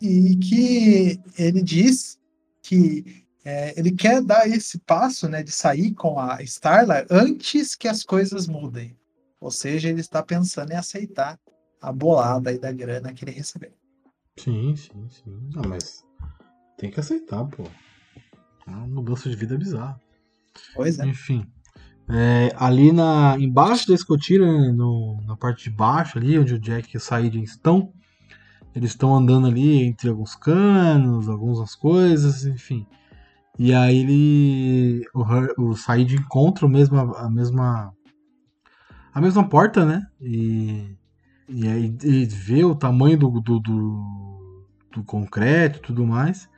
[0.00, 2.18] E que ele diz
[2.60, 7.86] que é, ele quer dar esse passo, né, de sair com a Starla antes que
[7.86, 8.96] as coisas mudem.
[9.38, 11.38] Ou seja, ele está pensando em aceitar
[11.80, 13.72] a bolada aí da grana que ele recebeu.
[14.38, 15.50] Sim, sim, sim.
[15.56, 16.02] Ah, mas
[16.78, 17.64] tem que aceitar, pô.
[18.66, 20.00] É uma mudança de vida bizarra.
[20.74, 21.06] Pois é.
[21.06, 21.46] Enfim.
[22.08, 26.58] É, ali na, embaixo da escotilha, né, no, na parte de baixo, ali onde o
[26.58, 27.92] Jack e o Said estão,
[28.74, 32.86] eles estão andando ali entre alguns canos, algumas coisas, enfim.
[33.58, 35.02] E aí ele.
[35.14, 37.92] O, o Said encontra o mesmo, a mesma.
[39.12, 40.02] A mesma porta, né?
[40.20, 40.96] E,
[41.48, 46.48] e aí vê o tamanho do, do, do, do concreto e tudo mais.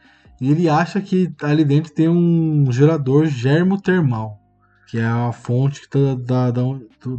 [0.40, 4.38] E ele acha que ali dentro tem um gerador germotermal,
[4.86, 6.62] que é a fonte tá, da, da,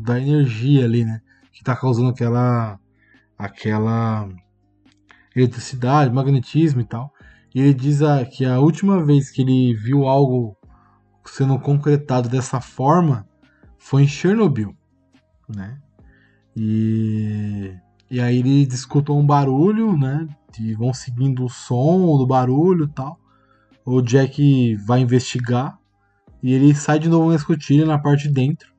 [0.01, 1.21] da energia ali, né?
[1.51, 2.79] Que está causando aquela,
[3.37, 4.27] aquela
[5.35, 7.11] eletricidade, magnetismo e tal.
[7.53, 10.55] Ele diz a, que a última vez que ele viu algo
[11.25, 13.27] sendo concretado dessa forma
[13.77, 14.75] foi em Chernobyl,
[15.47, 15.79] né?
[16.55, 17.73] E,
[18.09, 20.27] e aí eles escutam um barulho, né?
[20.59, 23.19] E vão seguindo o som do barulho e tal.
[23.85, 25.77] O Jack vai investigar
[26.41, 28.73] e ele sai de novo na escotilha, na parte de dentro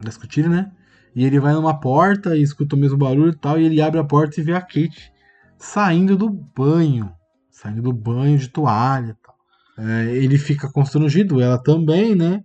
[0.00, 0.72] da escotilha, né?
[1.14, 3.58] E ele vai numa porta e escuta o mesmo barulho e tal.
[3.58, 5.12] E ele abre a porta e vê a Kate
[5.58, 7.12] saindo do banho
[7.54, 9.34] saindo do banho de toalha e tal.
[9.78, 12.44] É, ele fica constrangido, ela também, né?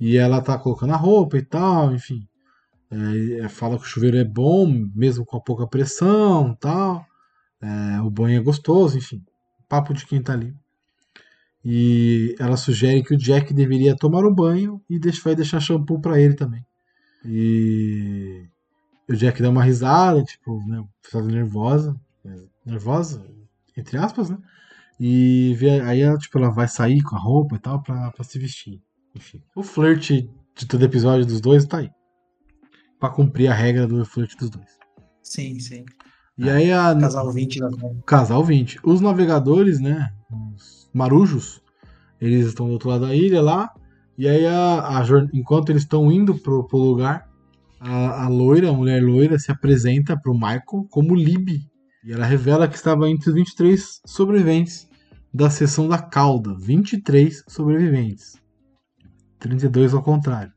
[0.00, 2.26] E ela tá colocando a roupa e tal, enfim.
[2.90, 7.06] É, é fala que o chuveiro é bom, mesmo com a pouca pressão tal.
[7.62, 9.22] É, o banho é gostoso, enfim.
[9.68, 10.54] Papo de quem tá ali.
[11.64, 16.20] E ela sugere que o Jack deveria tomar o banho e vai deixar shampoo para
[16.20, 16.64] ele também.
[17.24, 18.44] E
[19.08, 21.96] o Jack dá uma risada, tipo, né, tá nervosa.
[22.64, 23.37] Nervosa?
[23.78, 24.38] Entre aspas, né?
[24.98, 28.24] E vê, aí ela, tipo, ela vai sair com a roupa e tal pra, pra
[28.24, 28.82] se vestir.
[29.14, 29.42] Enfim.
[29.54, 31.90] O flerte de todo episódio dos dois tá aí.
[32.98, 34.78] Pra cumprir a regra do flerte dos dois.
[35.22, 35.84] Sim, sim.
[36.36, 36.96] E aí a.
[36.96, 37.68] Casal 20 da
[38.06, 38.80] Casal 20.
[38.82, 40.08] Os navegadores, né?
[40.30, 41.62] Os marujos,
[42.20, 43.72] eles estão do outro lado da ilha lá.
[44.16, 47.28] E aí, a, a enquanto eles estão indo pro, pro lugar,
[47.78, 51.67] a, a, loira, a mulher loira, se apresenta pro Michael como Lib.
[52.08, 54.88] E ela revela que estava entre os 23 sobreviventes
[55.32, 58.40] da seção da cauda, 23 sobreviventes.
[59.38, 60.50] 32 ao contrário.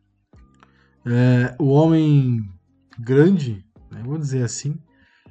[1.06, 2.40] É, o homem
[2.98, 4.80] grande, né, vou dizer assim,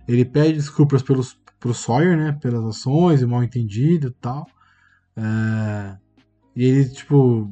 [0.07, 4.47] ele pede desculpas pelos, pro Sawyer, né, pelas ações mal entendido e tal.
[5.17, 5.97] É,
[6.55, 7.51] e ele, tipo,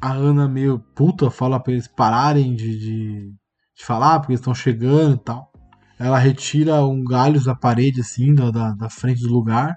[0.00, 3.34] a Ana meio puta fala pra eles pararem de, de,
[3.76, 5.52] de falar, porque eles estão chegando e tal.
[5.98, 9.76] Ela retira um galho da parede, assim, da, da, da frente do lugar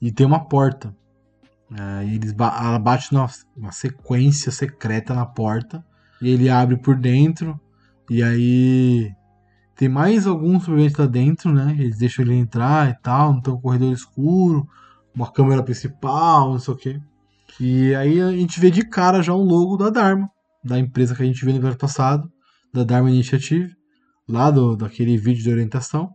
[0.00, 0.94] e tem uma porta.
[1.72, 5.84] É, eles ela bate numa, sequência secreta na porta
[6.20, 7.58] e ele abre por dentro
[8.10, 9.10] e aí
[9.74, 11.74] tem mais alguns sobreviventes lá dentro, né?
[11.78, 14.68] Eles deixam ele entrar e tal, tem um corredor escuro,
[15.14, 17.00] uma câmera principal, não sei o que.
[17.58, 20.30] E aí a gente vê de cara já o logo da Dharma,
[20.62, 22.30] da empresa que a gente viu no verão passado,
[22.72, 23.74] da Dharma Initiative,
[24.28, 26.12] lá do, daquele vídeo de orientação.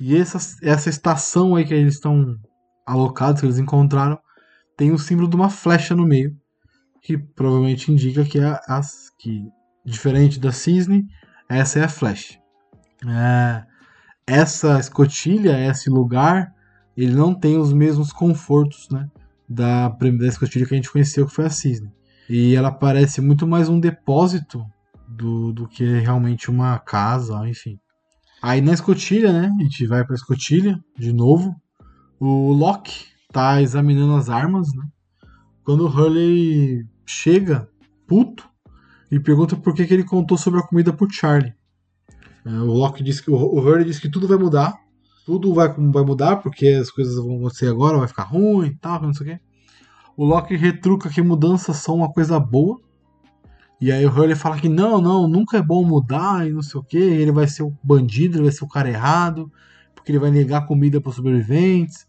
[0.00, 2.36] E essa, essa estação aí que eles estão
[2.86, 4.18] alocados, que eles encontraram,
[4.76, 6.36] tem o símbolo de uma flecha no meio,
[7.00, 9.44] que provavelmente indica que, é as, que
[9.84, 11.06] diferente da cisne,
[11.48, 12.38] essa é a flecha.
[13.06, 13.64] É,
[14.26, 16.52] essa escotilha, esse lugar,
[16.96, 19.08] ele não tem os mesmos confortos né,
[19.48, 21.92] da, da escotilha que a gente conheceu, que foi a cisne.
[22.28, 24.64] E ela parece muito mais um depósito
[25.16, 27.78] do, do que realmente uma casa, enfim.
[28.42, 29.50] Aí na escotilha, né?
[29.58, 31.54] A gente vai pra escotilha de novo.
[32.20, 34.86] O Loki tá examinando as armas, né?
[35.64, 37.68] Quando o Hurley chega,
[38.06, 38.48] puto,
[39.10, 41.54] e pergunta por que, que ele contou sobre a comida pro Charlie.
[42.44, 44.74] É, o Loki diz que o, o Hurley diz que tudo vai mudar.
[45.24, 49.00] Tudo vai, vai mudar porque as coisas vão acontecer agora, vai ficar ruim e tal,
[49.00, 49.40] não sei o quê.
[50.16, 52.78] O Loki retruca que mudanças são uma coisa boa
[53.84, 56.80] e aí o Hurley fala que não, não, nunca é bom mudar e não sei
[56.80, 56.96] o que.
[56.96, 59.52] Ele vai ser o bandido, ele vai ser o cara errado,
[59.94, 62.06] porque ele vai negar comida para os sobreviventes,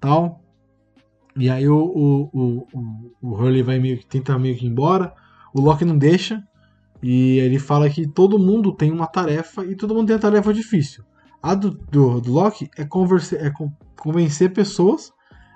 [0.00, 0.42] tal.
[1.36, 5.12] E aí o, o, o, o, Hurley vai meio que tenta meio que ir embora.
[5.52, 6.42] O Loki não deixa.
[7.02, 10.54] E ele fala que todo mundo tem uma tarefa e todo mundo tem uma tarefa
[10.54, 11.04] difícil.
[11.42, 13.52] A do, do, do Loki é, converse, é
[14.00, 15.12] convencer pessoas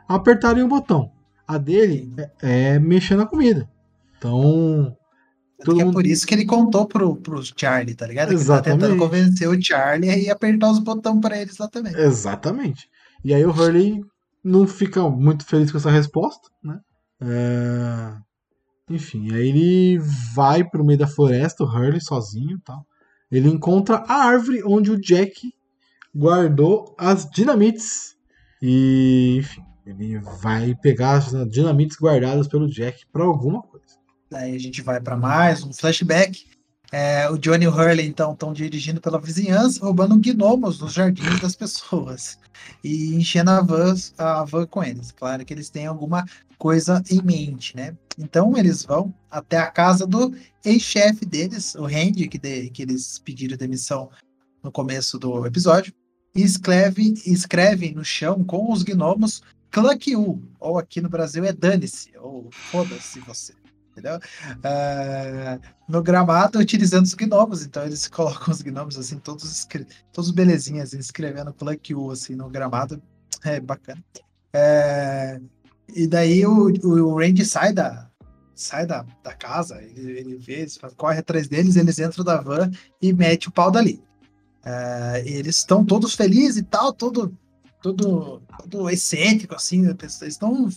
[0.06, 1.12] a apertarem o botão.
[1.48, 3.66] A dele é, é mexer na comida.
[4.18, 4.94] Então,
[5.64, 5.94] Todo é mundo...
[5.94, 8.32] por isso que ele contou pro, pro Charlie, tá ligado?
[8.32, 8.64] Exatamente.
[8.64, 11.94] Que tá tentando convencer o Charlie e apertar os botões para eles lá também.
[11.94, 12.88] Exatamente.
[13.24, 14.00] E aí o Hurley
[14.42, 16.80] não fica muito feliz com essa resposta, né?
[17.20, 18.14] É...
[18.90, 19.98] Enfim, aí ele
[20.34, 22.84] vai pro meio da floresta, o Hurley sozinho e tal.
[23.30, 25.52] Ele encontra a árvore onde o Jack
[26.14, 28.14] guardou as dinamites.
[28.60, 33.71] E, enfim, ele vai pegar as dinamites guardadas pelo Jack para alguma coisa.
[34.32, 36.46] Daí a gente vai para mais um flashback.
[36.90, 41.38] É, o Johnny e o Hurley, então, estão dirigindo pela vizinhança, roubando gnomos nos jardins
[41.38, 42.38] das pessoas
[42.82, 45.12] e enchendo a van, a van com eles.
[45.12, 46.24] Claro que eles têm alguma
[46.56, 47.94] coisa em mente, né?
[48.18, 53.18] Então eles vão até a casa do ex-chefe deles, o Randy, que, de, que eles
[53.18, 54.08] pediram demissão
[54.62, 55.92] no começo do episódio,
[56.34, 61.52] e escreve, escreve no chão com os gnomos Cluck U, ou aqui no Brasil é
[61.52, 63.52] dane-se, ou foda-se você
[63.92, 64.16] entendeu?
[64.16, 69.66] Uh, no gramado utilizando os gnomos, então eles colocam os gnomos assim, todos,
[70.12, 73.00] todos belezinhas, escrevendo Pluck U assim no gramado,
[73.44, 74.02] é bacana.
[74.52, 75.40] É,
[75.94, 78.10] e daí o, o Randy sai da
[78.54, 82.70] sai da, da casa, ele, ele vê, eles corre atrás deles, eles entram da van
[83.00, 84.02] e mete o pau dali.
[84.64, 87.36] É, eles estão todos felizes e tal, todo,
[87.82, 90.68] todo, todo excêntrico, assim, eles estão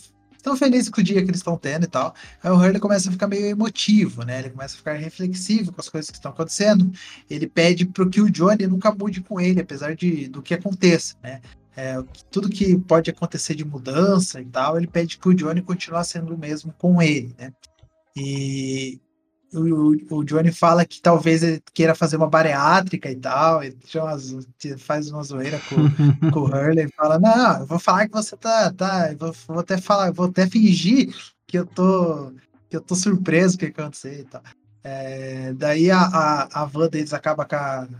[0.46, 2.14] estão felizes com o dia que eles estão tendo e tal.
[2.42, 4.38] Aí o Hurley começa a ficar meio emotivo, né?
[4.38, 6.90] Ele começa a ficar reflexivo com as coisas que estão acontecendo.
[7.28, 11.16] Ele pede para que o Johnny nunca mude com ele, apesar de, do que aconteça,
[11.22, 11.40] né?
[11.76, 16.02] É, tudo que pode acontecer de mudança e tal, ele pede que o Johnny continue
[16.04, 17.52] sendo o mesmo com ele, né?
[18.16, 18.98] E
[19.56, 24.46] o, o, Johnny fala que talvez ele queira fazer uma bariátrica e tal, ele umas,
[24.78, 28.36] faz uma zoeira com, com o Hurley e fala, não, eu vou falar que você
[28.36, 31.14] tá, tá vou, vou, até falar, vou até fingir
[31.46, 32.32] que eu tô
[32.68, 34.42] que eu tô surpreso com o que aconteceu e tal.
[34.82, 37.42] É, daí a, a, a van deles acaba,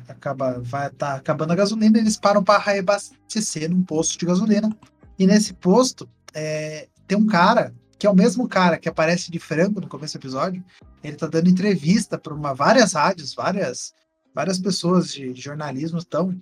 [0.08, 4.76] acaba vai tá acabando a gasolina, eles param para reabastecer num posto de gasolina.
[5.18, 9.38] E nesse posto é, tem um cara que é o mesmo cara que aparece de
[9.38, 10.62] frango no começo do episódio,
[11.06, 13.92] ele tá dando entrevista para uma várias rádios, várias
[14.34, 16.34] várias pessoas de jornalismo estão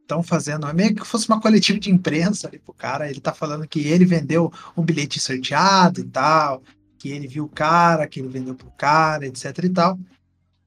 [0.00, 3.34] estão fazendo, é meio que fosse uma coletiva de imprensa ali pro cara, ele tá
[3.34, 6.62] falando que ele vendeu um bilhete sorteado e tal,
[6.96, 9.98] que ele viu o cara, que ele vendeu pro cara, etc e tal.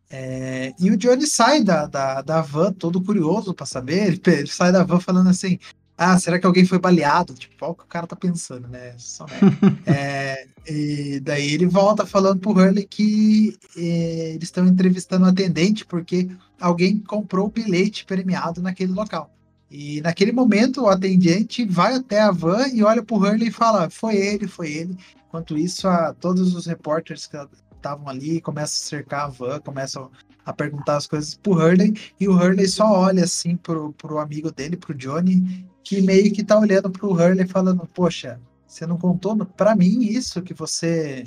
[0.10, 4.48] É, e o Johnny sai da, da, da van todo curioso para saber, ele, ele,
[4.48, 5.60] sai da van falando assim,
[6.02, 7.34] ah, será que alguém foi baleado?
[7.34, 8.94] Tipo, qual que o cara tá pensando, né?
[8.98, 9.26] Só
[9.86, 15.86] é, e daí ele volta falando pro Hurley que é, eles estão entrevistando um atendente
[15.86, 19.30] porque alguém comprou o bilhete premiado naquele local.
[19.70, 23.90] E naquele momento o atendente vai até a van e olha pro Hurley e fala:
[23.90, 24.98] foi ele, foi ele.
[25.28, 27.38] Enquanto isso, a, todos os repórteres que
[27.76, 30.10] estavam ali começam a cercar a van, começam
[30.46, 34.50] a perguntar as coisas pro Hurley, e o Hurley só olha assim pro, pro amigo
[34.52, 39.36] dele, pro Johnny, que meio que tá olhando pro Hurley falando, poxa, você não contou
[39.46, 41.24] para mim isso que você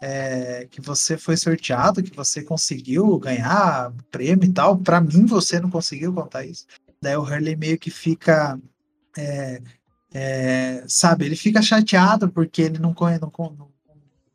[0.00, 4.76] é, que você foi sorteado, que você conseguiu ganhar prêmio e tal.
[4.76, 6.66] Para mim você não conseguiu contar isso.
[7.00, 8.58] Daí o Hurley meio que fica
[9.16, 9.62] é,
[10.12, 13.70] é, sabe, ele fica chateado porque ele não, não,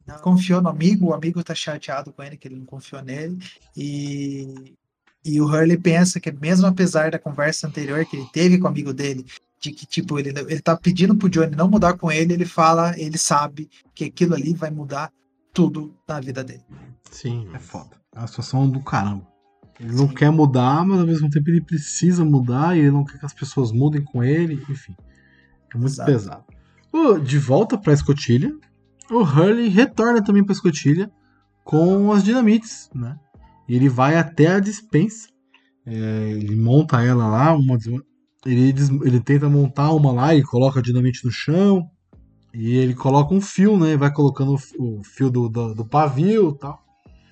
[0.07, 3.37] não, confiou no amigo, o amigo tá chateado com ele que ele não confiou nele
[3.75, 4.75] e
[5.23, 8.69] e o Hurley pensa que mesmo apesar da conversa anterior que ele teve com o
[8.69, 9.25] amigo dele,
[9.59, 12.97] de que, tipo, ele, ele tá pedindo pro Johnny não mudar com ele, ele fala,
[12.97, 15.11] ele sabe que aquilo ali vai mudar
[15.53, 16.63] tudo na vida dele.
[17.11, 17.97] Sim, é foda.
[18.15, 19.27] É uma situação do caramba.
[19.79, 23.17] Ele não quer mudar, mas ao mesmo tempo ele precisa mudar e ele não quer
[23.17, 24.95] que as pessoas mudem com ele, enfim.
[25.73, 26.11] É muito Exato.
[26.11, 26.43] pesado.
[27.23, 28.53] De volta pra escotilha,
[29.09, 31.11] o Hurley retorna também pra escotilha
[31.63, 33.17] com as dinamites, né?
[33.67, 35.29] E ele vai até a dispensa.
[35.85, 37.77] É, ele monta ela lá, uma,
[38.45, 38.73] ele,
[39.03, 41.89] ele tenta montar uma lá e coloca dinamite no chão.
[42.53, 43.95] E ele coloca um fio, né?
[43.95, 46.83] Vai colocando o fio do, do, do pavio e tal.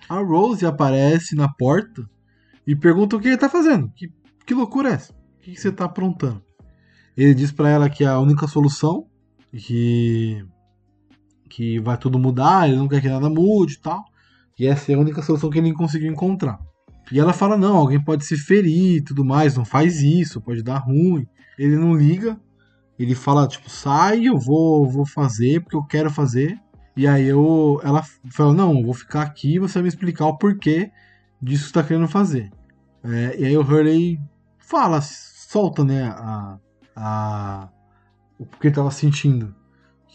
[0.07, 2.07] A Rose aparece na porta
[2.65, 3.91] e pergunta o que ele tá fazendo.
[3.95, 4.11] Que,
[4.45, 5.13] que loucura é essa?
[5.13, 6.41] O que, que você tá aprontando?
[7.15, 9.07] Ele diz para ela que é a única solução,
[9.51, 10.45] que,
[11.49, 14.03] que vai tudo mudar, ele não quer que nada mude e tal.
[14.59, 16.59] E essa é a única solução que ele conseguiu encontrar.
[17.11, 20.63] E ela fala: não, alguém pode se ferir e tudo mais, não faz isso, pode
[20.63, 21.27] dar ruim.
[21.57, 22.39] Ele não liga,
[22.97, 26.59] ele fala: tipo, sai, eu vou, vou fazer porque eu quero fazer.
[26.95, 30.37] E aí eu, ela fala: não, eu vou ficar aqui você vai me explicar o
[30.37, 30.91] porquê
[31.41, 32.51] disso que você tá querendo fazer.
[33.03, 34.19] É, e aí o Hurley
[34.57, 36.57] fala, solta, né, a,
[36.95, 37.69] a,
[38.37, 39.55] o que ele tava sentindo.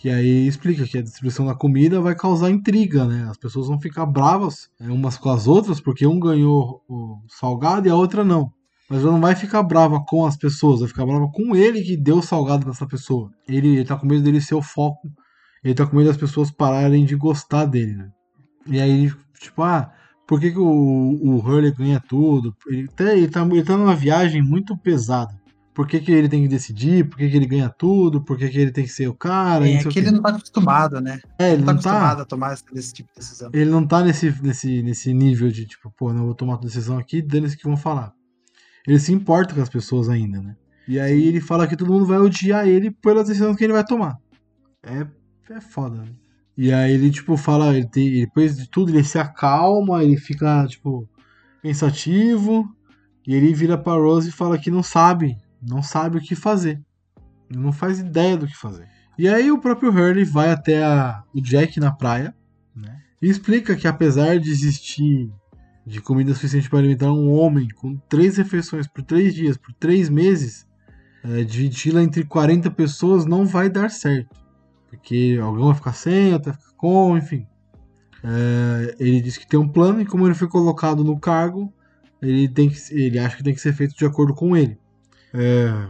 [0.02, 3.28] Que aí explica que a distribuição da comida vai causar intriga, né?
[3.30, 7.86] As pessoas vão ficar bravas é, umas com as outras porque um ganhou o salgado
[7.86, 8.52] e a outra não.
[8.90, 11.96] Mas ela não vai ficar brava com as pessoas, vai ficar brava com ele que
[11.96, 13.30] deu o salgado essa pessoa.
[13.48, 15.08] Ele, ele tá com medo dele ser o foco
[15.62, 18.10] ele tá com medo das pessoas pararem de gostar dele, né?
[18.66, 19.92] E aí, tipo, ah,
[20.26, 22.54] por que, que o, o Hurley ganha tudo?
[22.66, 25.32] Ele, tá, ele, tá, ele tá numa viagem muito pesada.
[25.74, 27.08] Por que, que ele tem que decidir?
[27.08, 28.22] Por que, que ele ganha tudo?
[28.22, 29.66] Por que, que ele tem que ser o cara?
[29.66, 31.20] É, que ele não tá acostumado, né?
[31.38, 33.50] É, ele não tá não tá, acostumado a tomar esse, tipo de decisão.
[33.54, 36.98] ele não tá nesse, nesse, nesse nível de tipo, pô, não vou tomar uma decisão
[36.98, 38.12] aqui, dane-se que vão falar.
[38.86, 40.56] Ele se importa com as pessoas ainda, né?
[40.86, 43.84] E aí ele fala que todo mundo vai odiar ele pelas decisões que ele vai
[43.84, 44.18] tomar.
[44.82, 45.06] É,
[45.54, 46.12] é foda, né?
[46.56, 50.66] E aí ele, tipo, fala, ele tem, depois de tudo, ele se acalma, ele fica,
[50.66, 51.08] tipo,
[51.62, 52.68] pensativo,
[53.26, 56.80] e ele vira pra Rose e fala que não sabe, não sabe o que fazer.
[57.48, 58.88] Não faz ideia do que fazer.
[59.18, 62.34] E aí o próprio Hurley vai até a- o Jack na praia,
[62.74, 62.98] né?
[63.20, 65.30] E explica que apesar de existir
[65.86, 70.08] de comida suficiente para alimentar um homem com três refeições por três dias, por três
[70.08, 70.66] meses,
[71.24, 74.34] é, dividi-la entre 40 pessoas não vai dar certo.
[74.88, 77.46] Porque alguém vai ficar sem, vai ficar com, enfim.
[78.24, 81.72] É, ele diz que tem um plano e como ele foi colocado no cargo,
[82.20, 84.78] ele, tem que, ele acha que tem que ser feito de acordo com ele.
[85.34, 85.88] É,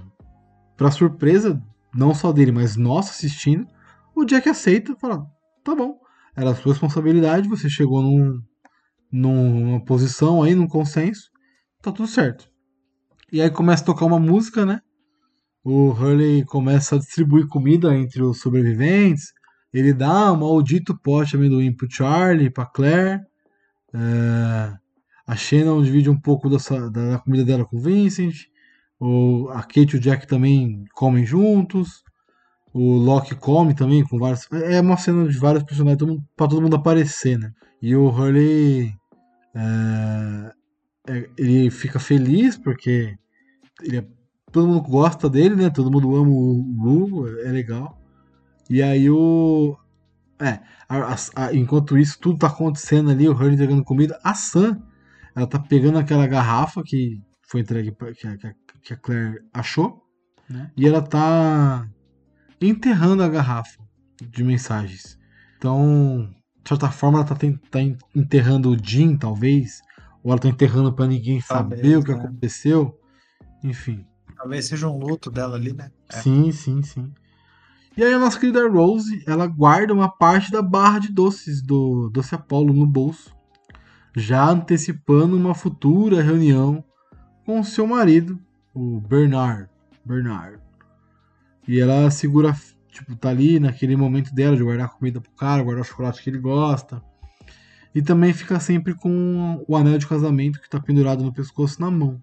[0.76, 1.62] para surpresa,
[1.95, 3.66] não só dele, mas nossa assistindo,
[4.14, 5.26] o Jack aceita fala:
[5.64, 5.99] tá bom,
[6.36, 8.40] era a sua responsabilidade, você chegou num,
[9.11, 11.30] numa posição aí, num consenso,
[11.82, 12.51] tá tudo certo.
[13.30, 14.80] E aí começa a tocar uma música, né?
[15.64, 19.32] O Hurley começa a distribuir comida entre os sobreviventes.
[19.72, 23.22] Ele dá um maldito pote de amendoim pro Charlie, pra Claire.
[23.95, 24.74] É,
[25.26, 28.34] a Shannon divide um pouco dessa, da, da comida dela com o Vincent.
[29.05, 32.05] O, a Kate e o Jack também comem juntos.
[32.72, 34.46] O Loki come também com vários.
[34.53, 37.50] É uma cena de vários personagens todo pra todo mundo aparecer, né?
[37.82, 38.94] E o Hurley.
[39.57, 40.53] é,
[41.09, 43.16] é, ele fica feliz porque
[43.82, 44.07] ele é-
[44.53, 45.68] todo mundo gosta dele, né?
[45.68, 47.98] Todo mundo ama o Hugo, é legal.
[48.70, 49.76] E aí o.
[50.40, 54.80] É, a- a- enquanto isso tudo tá acontecendo ali, o Hurley entregando comida, a Sam,
[55.34, 60.02] ela tá pegando aquela garrafa que foi entregue que, que que a Claire achou,
[60.48, 60.70] né?
[60.76, 61.88] E ela tá
[62.60, 63.78] enterrando a garrafa
[64.20, 65.18] de mensagens.
[65.58, 66.28] Então,
[66.62, 67.36] de certa forma, ela tá,
[67.70, 69.80] tá en- enterrando o Jim, talvez,
[70.22, 72.18] ou ela tá enterrando pra ninguém Talvez, saber o que né?
[72.18, 72.98] aconteceu.
[73.62, 74.04] Enfim.
[74.36, 75.90] Talvez seja um luto dela ali, né?
[76.10, 76.16] É.
[76.20, 77.12] Sim, sim, sim.
[77.96, 82.08] E aí a nossa querida Rose, ela guarda uma parte da barra de doces do
[82.10, 83.34] Doce Apollo no bolso,
[84.16, 86.82] já antecipando uma futura reunião
[87.44, 88.38] com seu marido,
[88.74, 89.68] o Bernard.
[90.04, 90.58] Bernard.
[91.66, 92.56] E ela segura,
[92.88, 96.30] tipo, tá ali naquele momento dela de guardar comida pro cara, guardar o chocolate que
[96.30, 97.02] ele gosta.
[97.94, 101.90] E também fica sempre com o anel de casamento que tá pendurado no pescoço na
[101.90, 102.20] mão,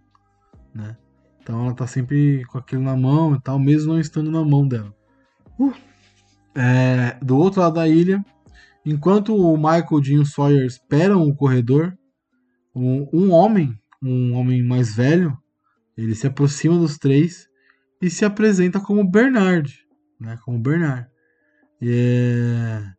[0.73, 0.97] né?
[1.41, 4.67] Então ela tá sempre com aquilo na mão e tal, mesmo não estando na mão
[4.67, 4.93] dela.
[5.59, 5.73] Uh.
[6.55, 8.23] É, do outro lado da ilha,
[8.85, 11.95] enquanto o Michael, Jim e o Sawyer esperam o corredor,
[12.75, 15.37] um, um homem, um homem mais velho,
[16.03, 17.47] ele se aproxima dos três
[18.01, 19.85] e se apresenta como Bernard,
[20.19, 20.37] né?
[20.43, 21.07] Como Bernard.
[21.81, 22.93] E, é,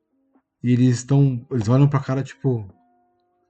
[0.63, 2.69] e eles estão, eles olham pra cara tipo,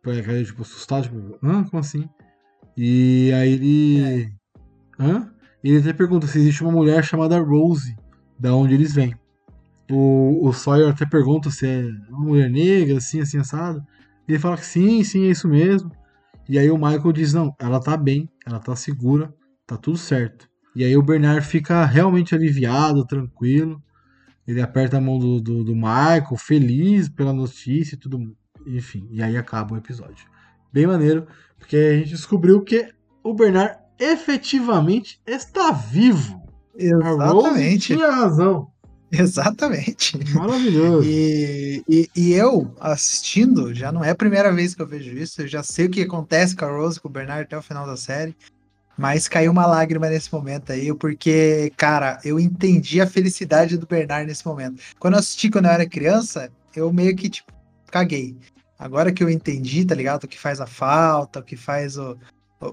[0.03, 2.09] pra cara tipo assustado, tipo, hã, como assim?
[2.77, 4.33] E aí ele,
[4.99, 5.33] hã?
[5.63, 7.95] Ele até pergunta se existe uma mulher chamada Rose,
[8.39, 9.15] da onde eles vêm.
[9.91, 13.85] O, o Sawyer até pergunta se é uma mulher negra, assim, assim, assado.
[14.27, 15.91] Ele fala que sim, sim, é isso mesmo.
[16.49, 19.35] E aí o Michael diz, não, ela tá bem, ela tá segura,
[19.71, 20.49] tá tudo certo.
[20.75, 23.83] E aí o Bernard fica realmente aliviado, tranquilo.
[24.47, 28.37] Ele aperta a mão do, do, do Michael, feliz pela notícia e tudo.
[28.67, 30.27] Enfim, e aí acaba o episódio.
[30.73, 31.27] Bem maneiro,
[31.59, 32.89] porque a gente descobriu que
[33.23, 36.43] o Bernard efetivamente está vivo.
[36.77, 37.95] Exatamente.
[37.95, 38.69] tinha razão.
[39.13, 40.19] Exatamente.
[40.35, 41.09] Maravilhoso.
[41.09, 45.43] E, e, e eu, assistindo, já não é a primeira vez que eu vejo isso,
[45.43, 47.87] eu já sei o que acontece com a Rose, com o Bernard até o final
[47.87, 48.37] da série,
[49.01, 54.27] mas caiu uma lágrima nesse momento aí, porque, cara, eu entendi a felicidade do Bernard
[54.27, 54.83] nesse momento.
[54.99, 57.51] Quando eu assisti quando eu era criança, eu meio que, tipo,
[57.91, 58.37] caguei.
[58.79, 60.25] Agora que eu entendi, tá ligado?
[60.25, 62.15] O que faz a falta, o que faz o.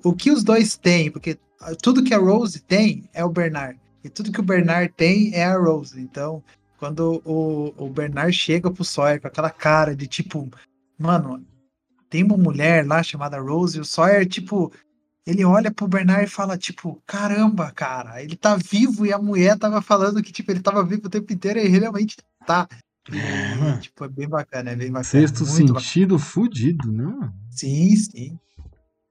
[0.04, 1.40] O, que os dois têm, porque
[1.82, 3.80] tudo que a Rose tem é o Bernard.
[4.04, 5.98] E tudo que o Bernard tem é a Rose.
[5.98, 6.44] Então,
[6.78, 10.52] quando o, o Bernard chega pro Sawyer com aquela cara de tipo,
[11.00, 11.42] mano,
[12.10, 14.74] tem uma mulher lá chamada Rose, e o Sawyer, tipo,
[15.28, 19.58] ele olha pro Bernard e fala, tipo, caramba, cara, ele tá vivo e a mulher
[19.60, 22.16] tava falando que, tipo, ele tava vivo o tempo inteiro e realmente
[22.46, 22.66] tá.
[23.12, 25.04] É, tipo, é bem bacana, é bem bacana.
[25.04, 25.80] Sexto muito bacana.
[25.80, 27.14] sentido fudido, né?
[27.52, 28.40] Sim, sim.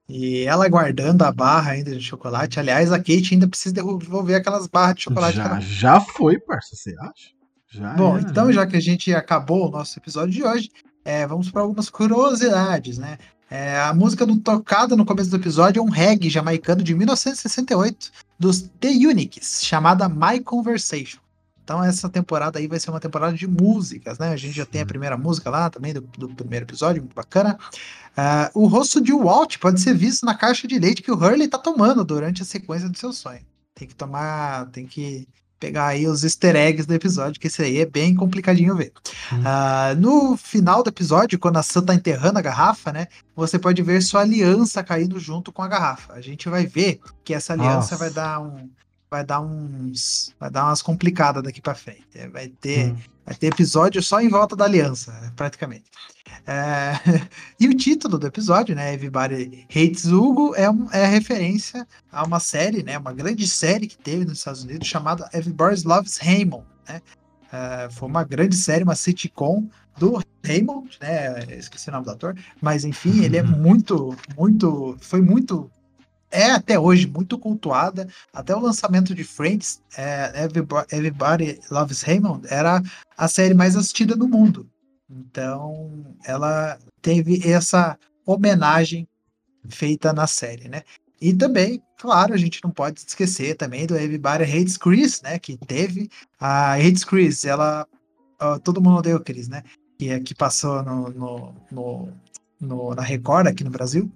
[0.09, 2.59] E ela guardando a barra ainda de chocolate.
[2.59, 5.35] Aliás, a Kate ainda precisa devolver aquelas barras de chocolate.
[5.37, 7.31] Já, ela- já foi, parça, você acha?
[7.69, 8.53] Já Bom, era, então né?
[8.53, 10.71] já que a gente acabou o nosso episódio de hoje,
[11.03, 13.17] é, vamos para algumas curiosidades, né?
[13.49, 18.11] É, a música do- tocada no começo do episódio é um reggae jamaicano de 1968
[18.37, 21.19] dos The Uniques, chamada My Conversation.
[21.63, 24.29] Então essa temporada aí vai ser uma temporada de músicas, né?
[24.29, 27.57] A gente já tem a primeira música lá também do, do primeiro episódio, muito bacana.
[28.15, 31.47] Ah, o rosto de Walt pode ser visto na caixa de leite que o Hurley
[31.47, 33.41] tá tomando durante a sequência do seu sonho.
[33.75, 35.27] Tem que tomar, tem que
[35.59, 38.91] pegar aí os easter eggs do episódio, que esse aí é bem complicadinho ver.
[39.33, 39.41] Hum.
[39.45, 43.07] Ah, no final do episódio, quando a Sam tá enterrando a garrafa, né?
[43.35, 46.13] Você pode ver sua aliança caindo junto com a garrafa.
[46.13, 47.97] A gente vai ver que essa aliança Nossa.
[47.97, 48.69] vai dar um.
[49.09, 50.33] Vai dar uns.
[50.39, 52.05] Vai dar umas complicadas daqui pra frente.
[52.13, 52.97] É, Vai ter, Hum.
[53.27, 55.83] Vai ter episódio só em volta da aliança, praticamente.
[56.47, 56.93] É,
[57.59, 58.93] e o título do episódio, né?
[58.93, 62.97] Everybody Hates Hugo, é, um- é referência a uma série, né?
[62.97, 67.01] Uma grande série que teve nos Estados Unidos chamada Everybody Loves Raymond, né?
[67.51, 69.67] É, foi uma grande série, uma sitcom
[69.97, 71.43] do Raymond, né?
[71.57, 75.69] Esqueci o nome do ator, mas enfim, ele é muito, muito, foi muito,
[76.31, 78.07] é até hoje muito cultuada.
[78.33, 82.81] Até o lançamento de Friends, é, Everybody, Everybody Loves Raymond era
[83.17, 84.69] a série mais assistida no mundo.
[85.09, 89.07] Então, ela teve essa homenagem
[89.69, 90.83] feita na série, né?
[91.19, 95.39] E também, claro, a gente não pode esquecer também do Everybody Hates Chris, né?
[95.39, 96.09] Que teve
[96.39, 97.87] a Hates Chris, ela.
[98.39, 99.63] ó, todo mundo odeia o Chris, né?
[99.97, 102.13] Que, é- que passou no, no, no-
[102.59, 104.11] no- na Record aqui no Brasil.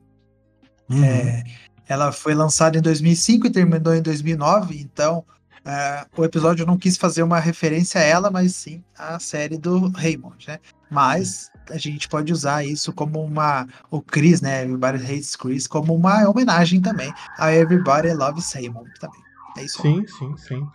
[0.90, 1.04] Uhum.
[1.04, 1.44] É,
[1.92, 5.24] ela foi lançada em 2005 e terminou em 2009, então
[5.66, 9.90] é, o episódio não quis fazer uma referência a ela, mas sim à série do
[9.90, 10.60] Raymond, né?
[10.90, 13.68] Mas a gente pode usar isso como uma.
[13.90, 14.64] O Chris, né?
[14.64, 19.22] Everybody Hates Chris, como uma homenagem também a Everybody Loves Raymond também.
[19.58, 19.82] É isso.
[19.82, 20.68] Sim, sim, sim.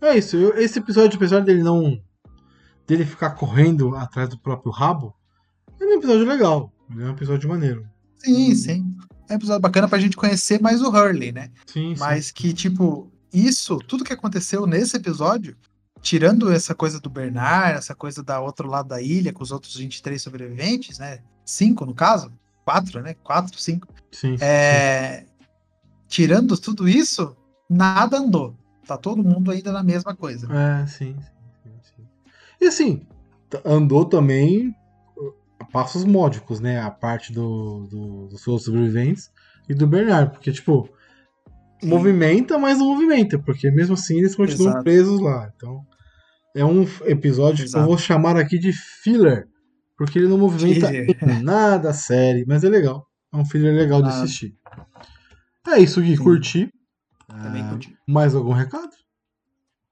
[0.00, 0.36] É isso.
[0.36, 2.00] eu- esse episódio, apesar dele não.
[2.86, 5.14] dele ficar correndo atrás do próprio rabo,
[5.80, 6.72] ele é um episódio legal.
[6.90, 7.86] Ele é um episódio maneiro.
[8.16, 8.96] Sim, sim.
[9.30, 11.52] É um episódio bacana pra gente conhecer mais o Hurley, né?
[11.64, 12.00] Sim, sim.
[12.00, 15.56] Mas que, tipo, isso, tudo que aconteceu nesse episódio,
[16.02, 19.76] tirando essa coisa do Bernard, essa coisa da outro lado da ilha, com os outros
[19.76, 21.20] 23 sobreviventes, né?
[21.44, 22.32] Cinco, no caso.
[22.64, 23.14] Quatro, né?
[23.22, 23.86] Quatro, cinco.
[24.10, 25.24] Sim, sim, É...
[26.08, 27.36] Tirando tudo isso,
[27.68, 28.56] nada andou.
[28.84, 30.48] Tá todo mundo ainda na mesma coisa.
[30.52, 31.22] É, sim, sim,
[31.62, 32.02] sim, sim.
[32.60, 33.06] E assim,
[33.64, 34.74] andou também
[35.60, 36.80] a passos módicos, né?
[36.80, 39.30] A parte do, do- dos seus sobreviventes
[39.68, 40.88] e do Bernard, porque, tipo,
[41.80, 41.88] Sim.
[41.88, 44.84] movimenta, mas não movimenta, porque mesmo assim eles continuam Exato.
[44.84, 45.52] presos lá.
[45.54, 45.84] Então,
[46.56, 47.86] é um episódio que eu Exato.
[47.86, 49.46] vou chamar aqui de filler,
[49.96, 50.90] porque ele não movimenta
[51.42, 53.06] nada a série, mas é legal.
[53.32, 54.56] É um filler legal de assistir.
[55.68, 56.22] É isso, Gui, Sim.
[56.24, 56.72] curti.
[57.42, 57.96] Também Ah, curti.
[58.08, 58.90] Mais algum recado?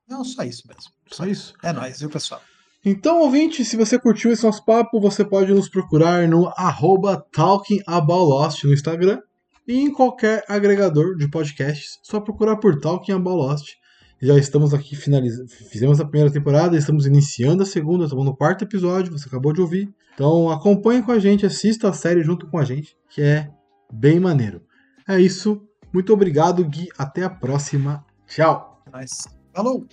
[0.08, 0.90] Não, só isso mesmo.
[1.12, 1.54] Só isso.
[1.62, 2.42] É nóis, viu, pessoal?
[2.90, 8.64] Então, ouvinte, se você curtiu esse nosso papo, você pode nos procurar no arroba talkingaboutlost
[8.64, 9.20] no Instagram
[9.66, 11.98] e em qualquer agregador de podcasts.
[12.02, 13.74] Só procurar por Talking About Lost.
[14.22, 15.50] Já estamos aqui finalizando.
[15.50, 19.60] Fizemos a primeira temporada, estamos iniciando a segunda, estamos no quarto episódio, você acabou de
[19.60, 19.94] ouvir.
[20.14, 23.50] Então acompanhe com a gente, assista a série junto com a gente, que é
[23.92, 24.62] bem maneiro.
[25.06, 25.60] É isso.
[25.92, 26.88] Muito obrigado, Gui.
[26.96, 28.02] Até a próxima.
[28.26, 28.82] Tchau.
[28.90, 29.10] Nóis.
[29.52, 29.86] Falou!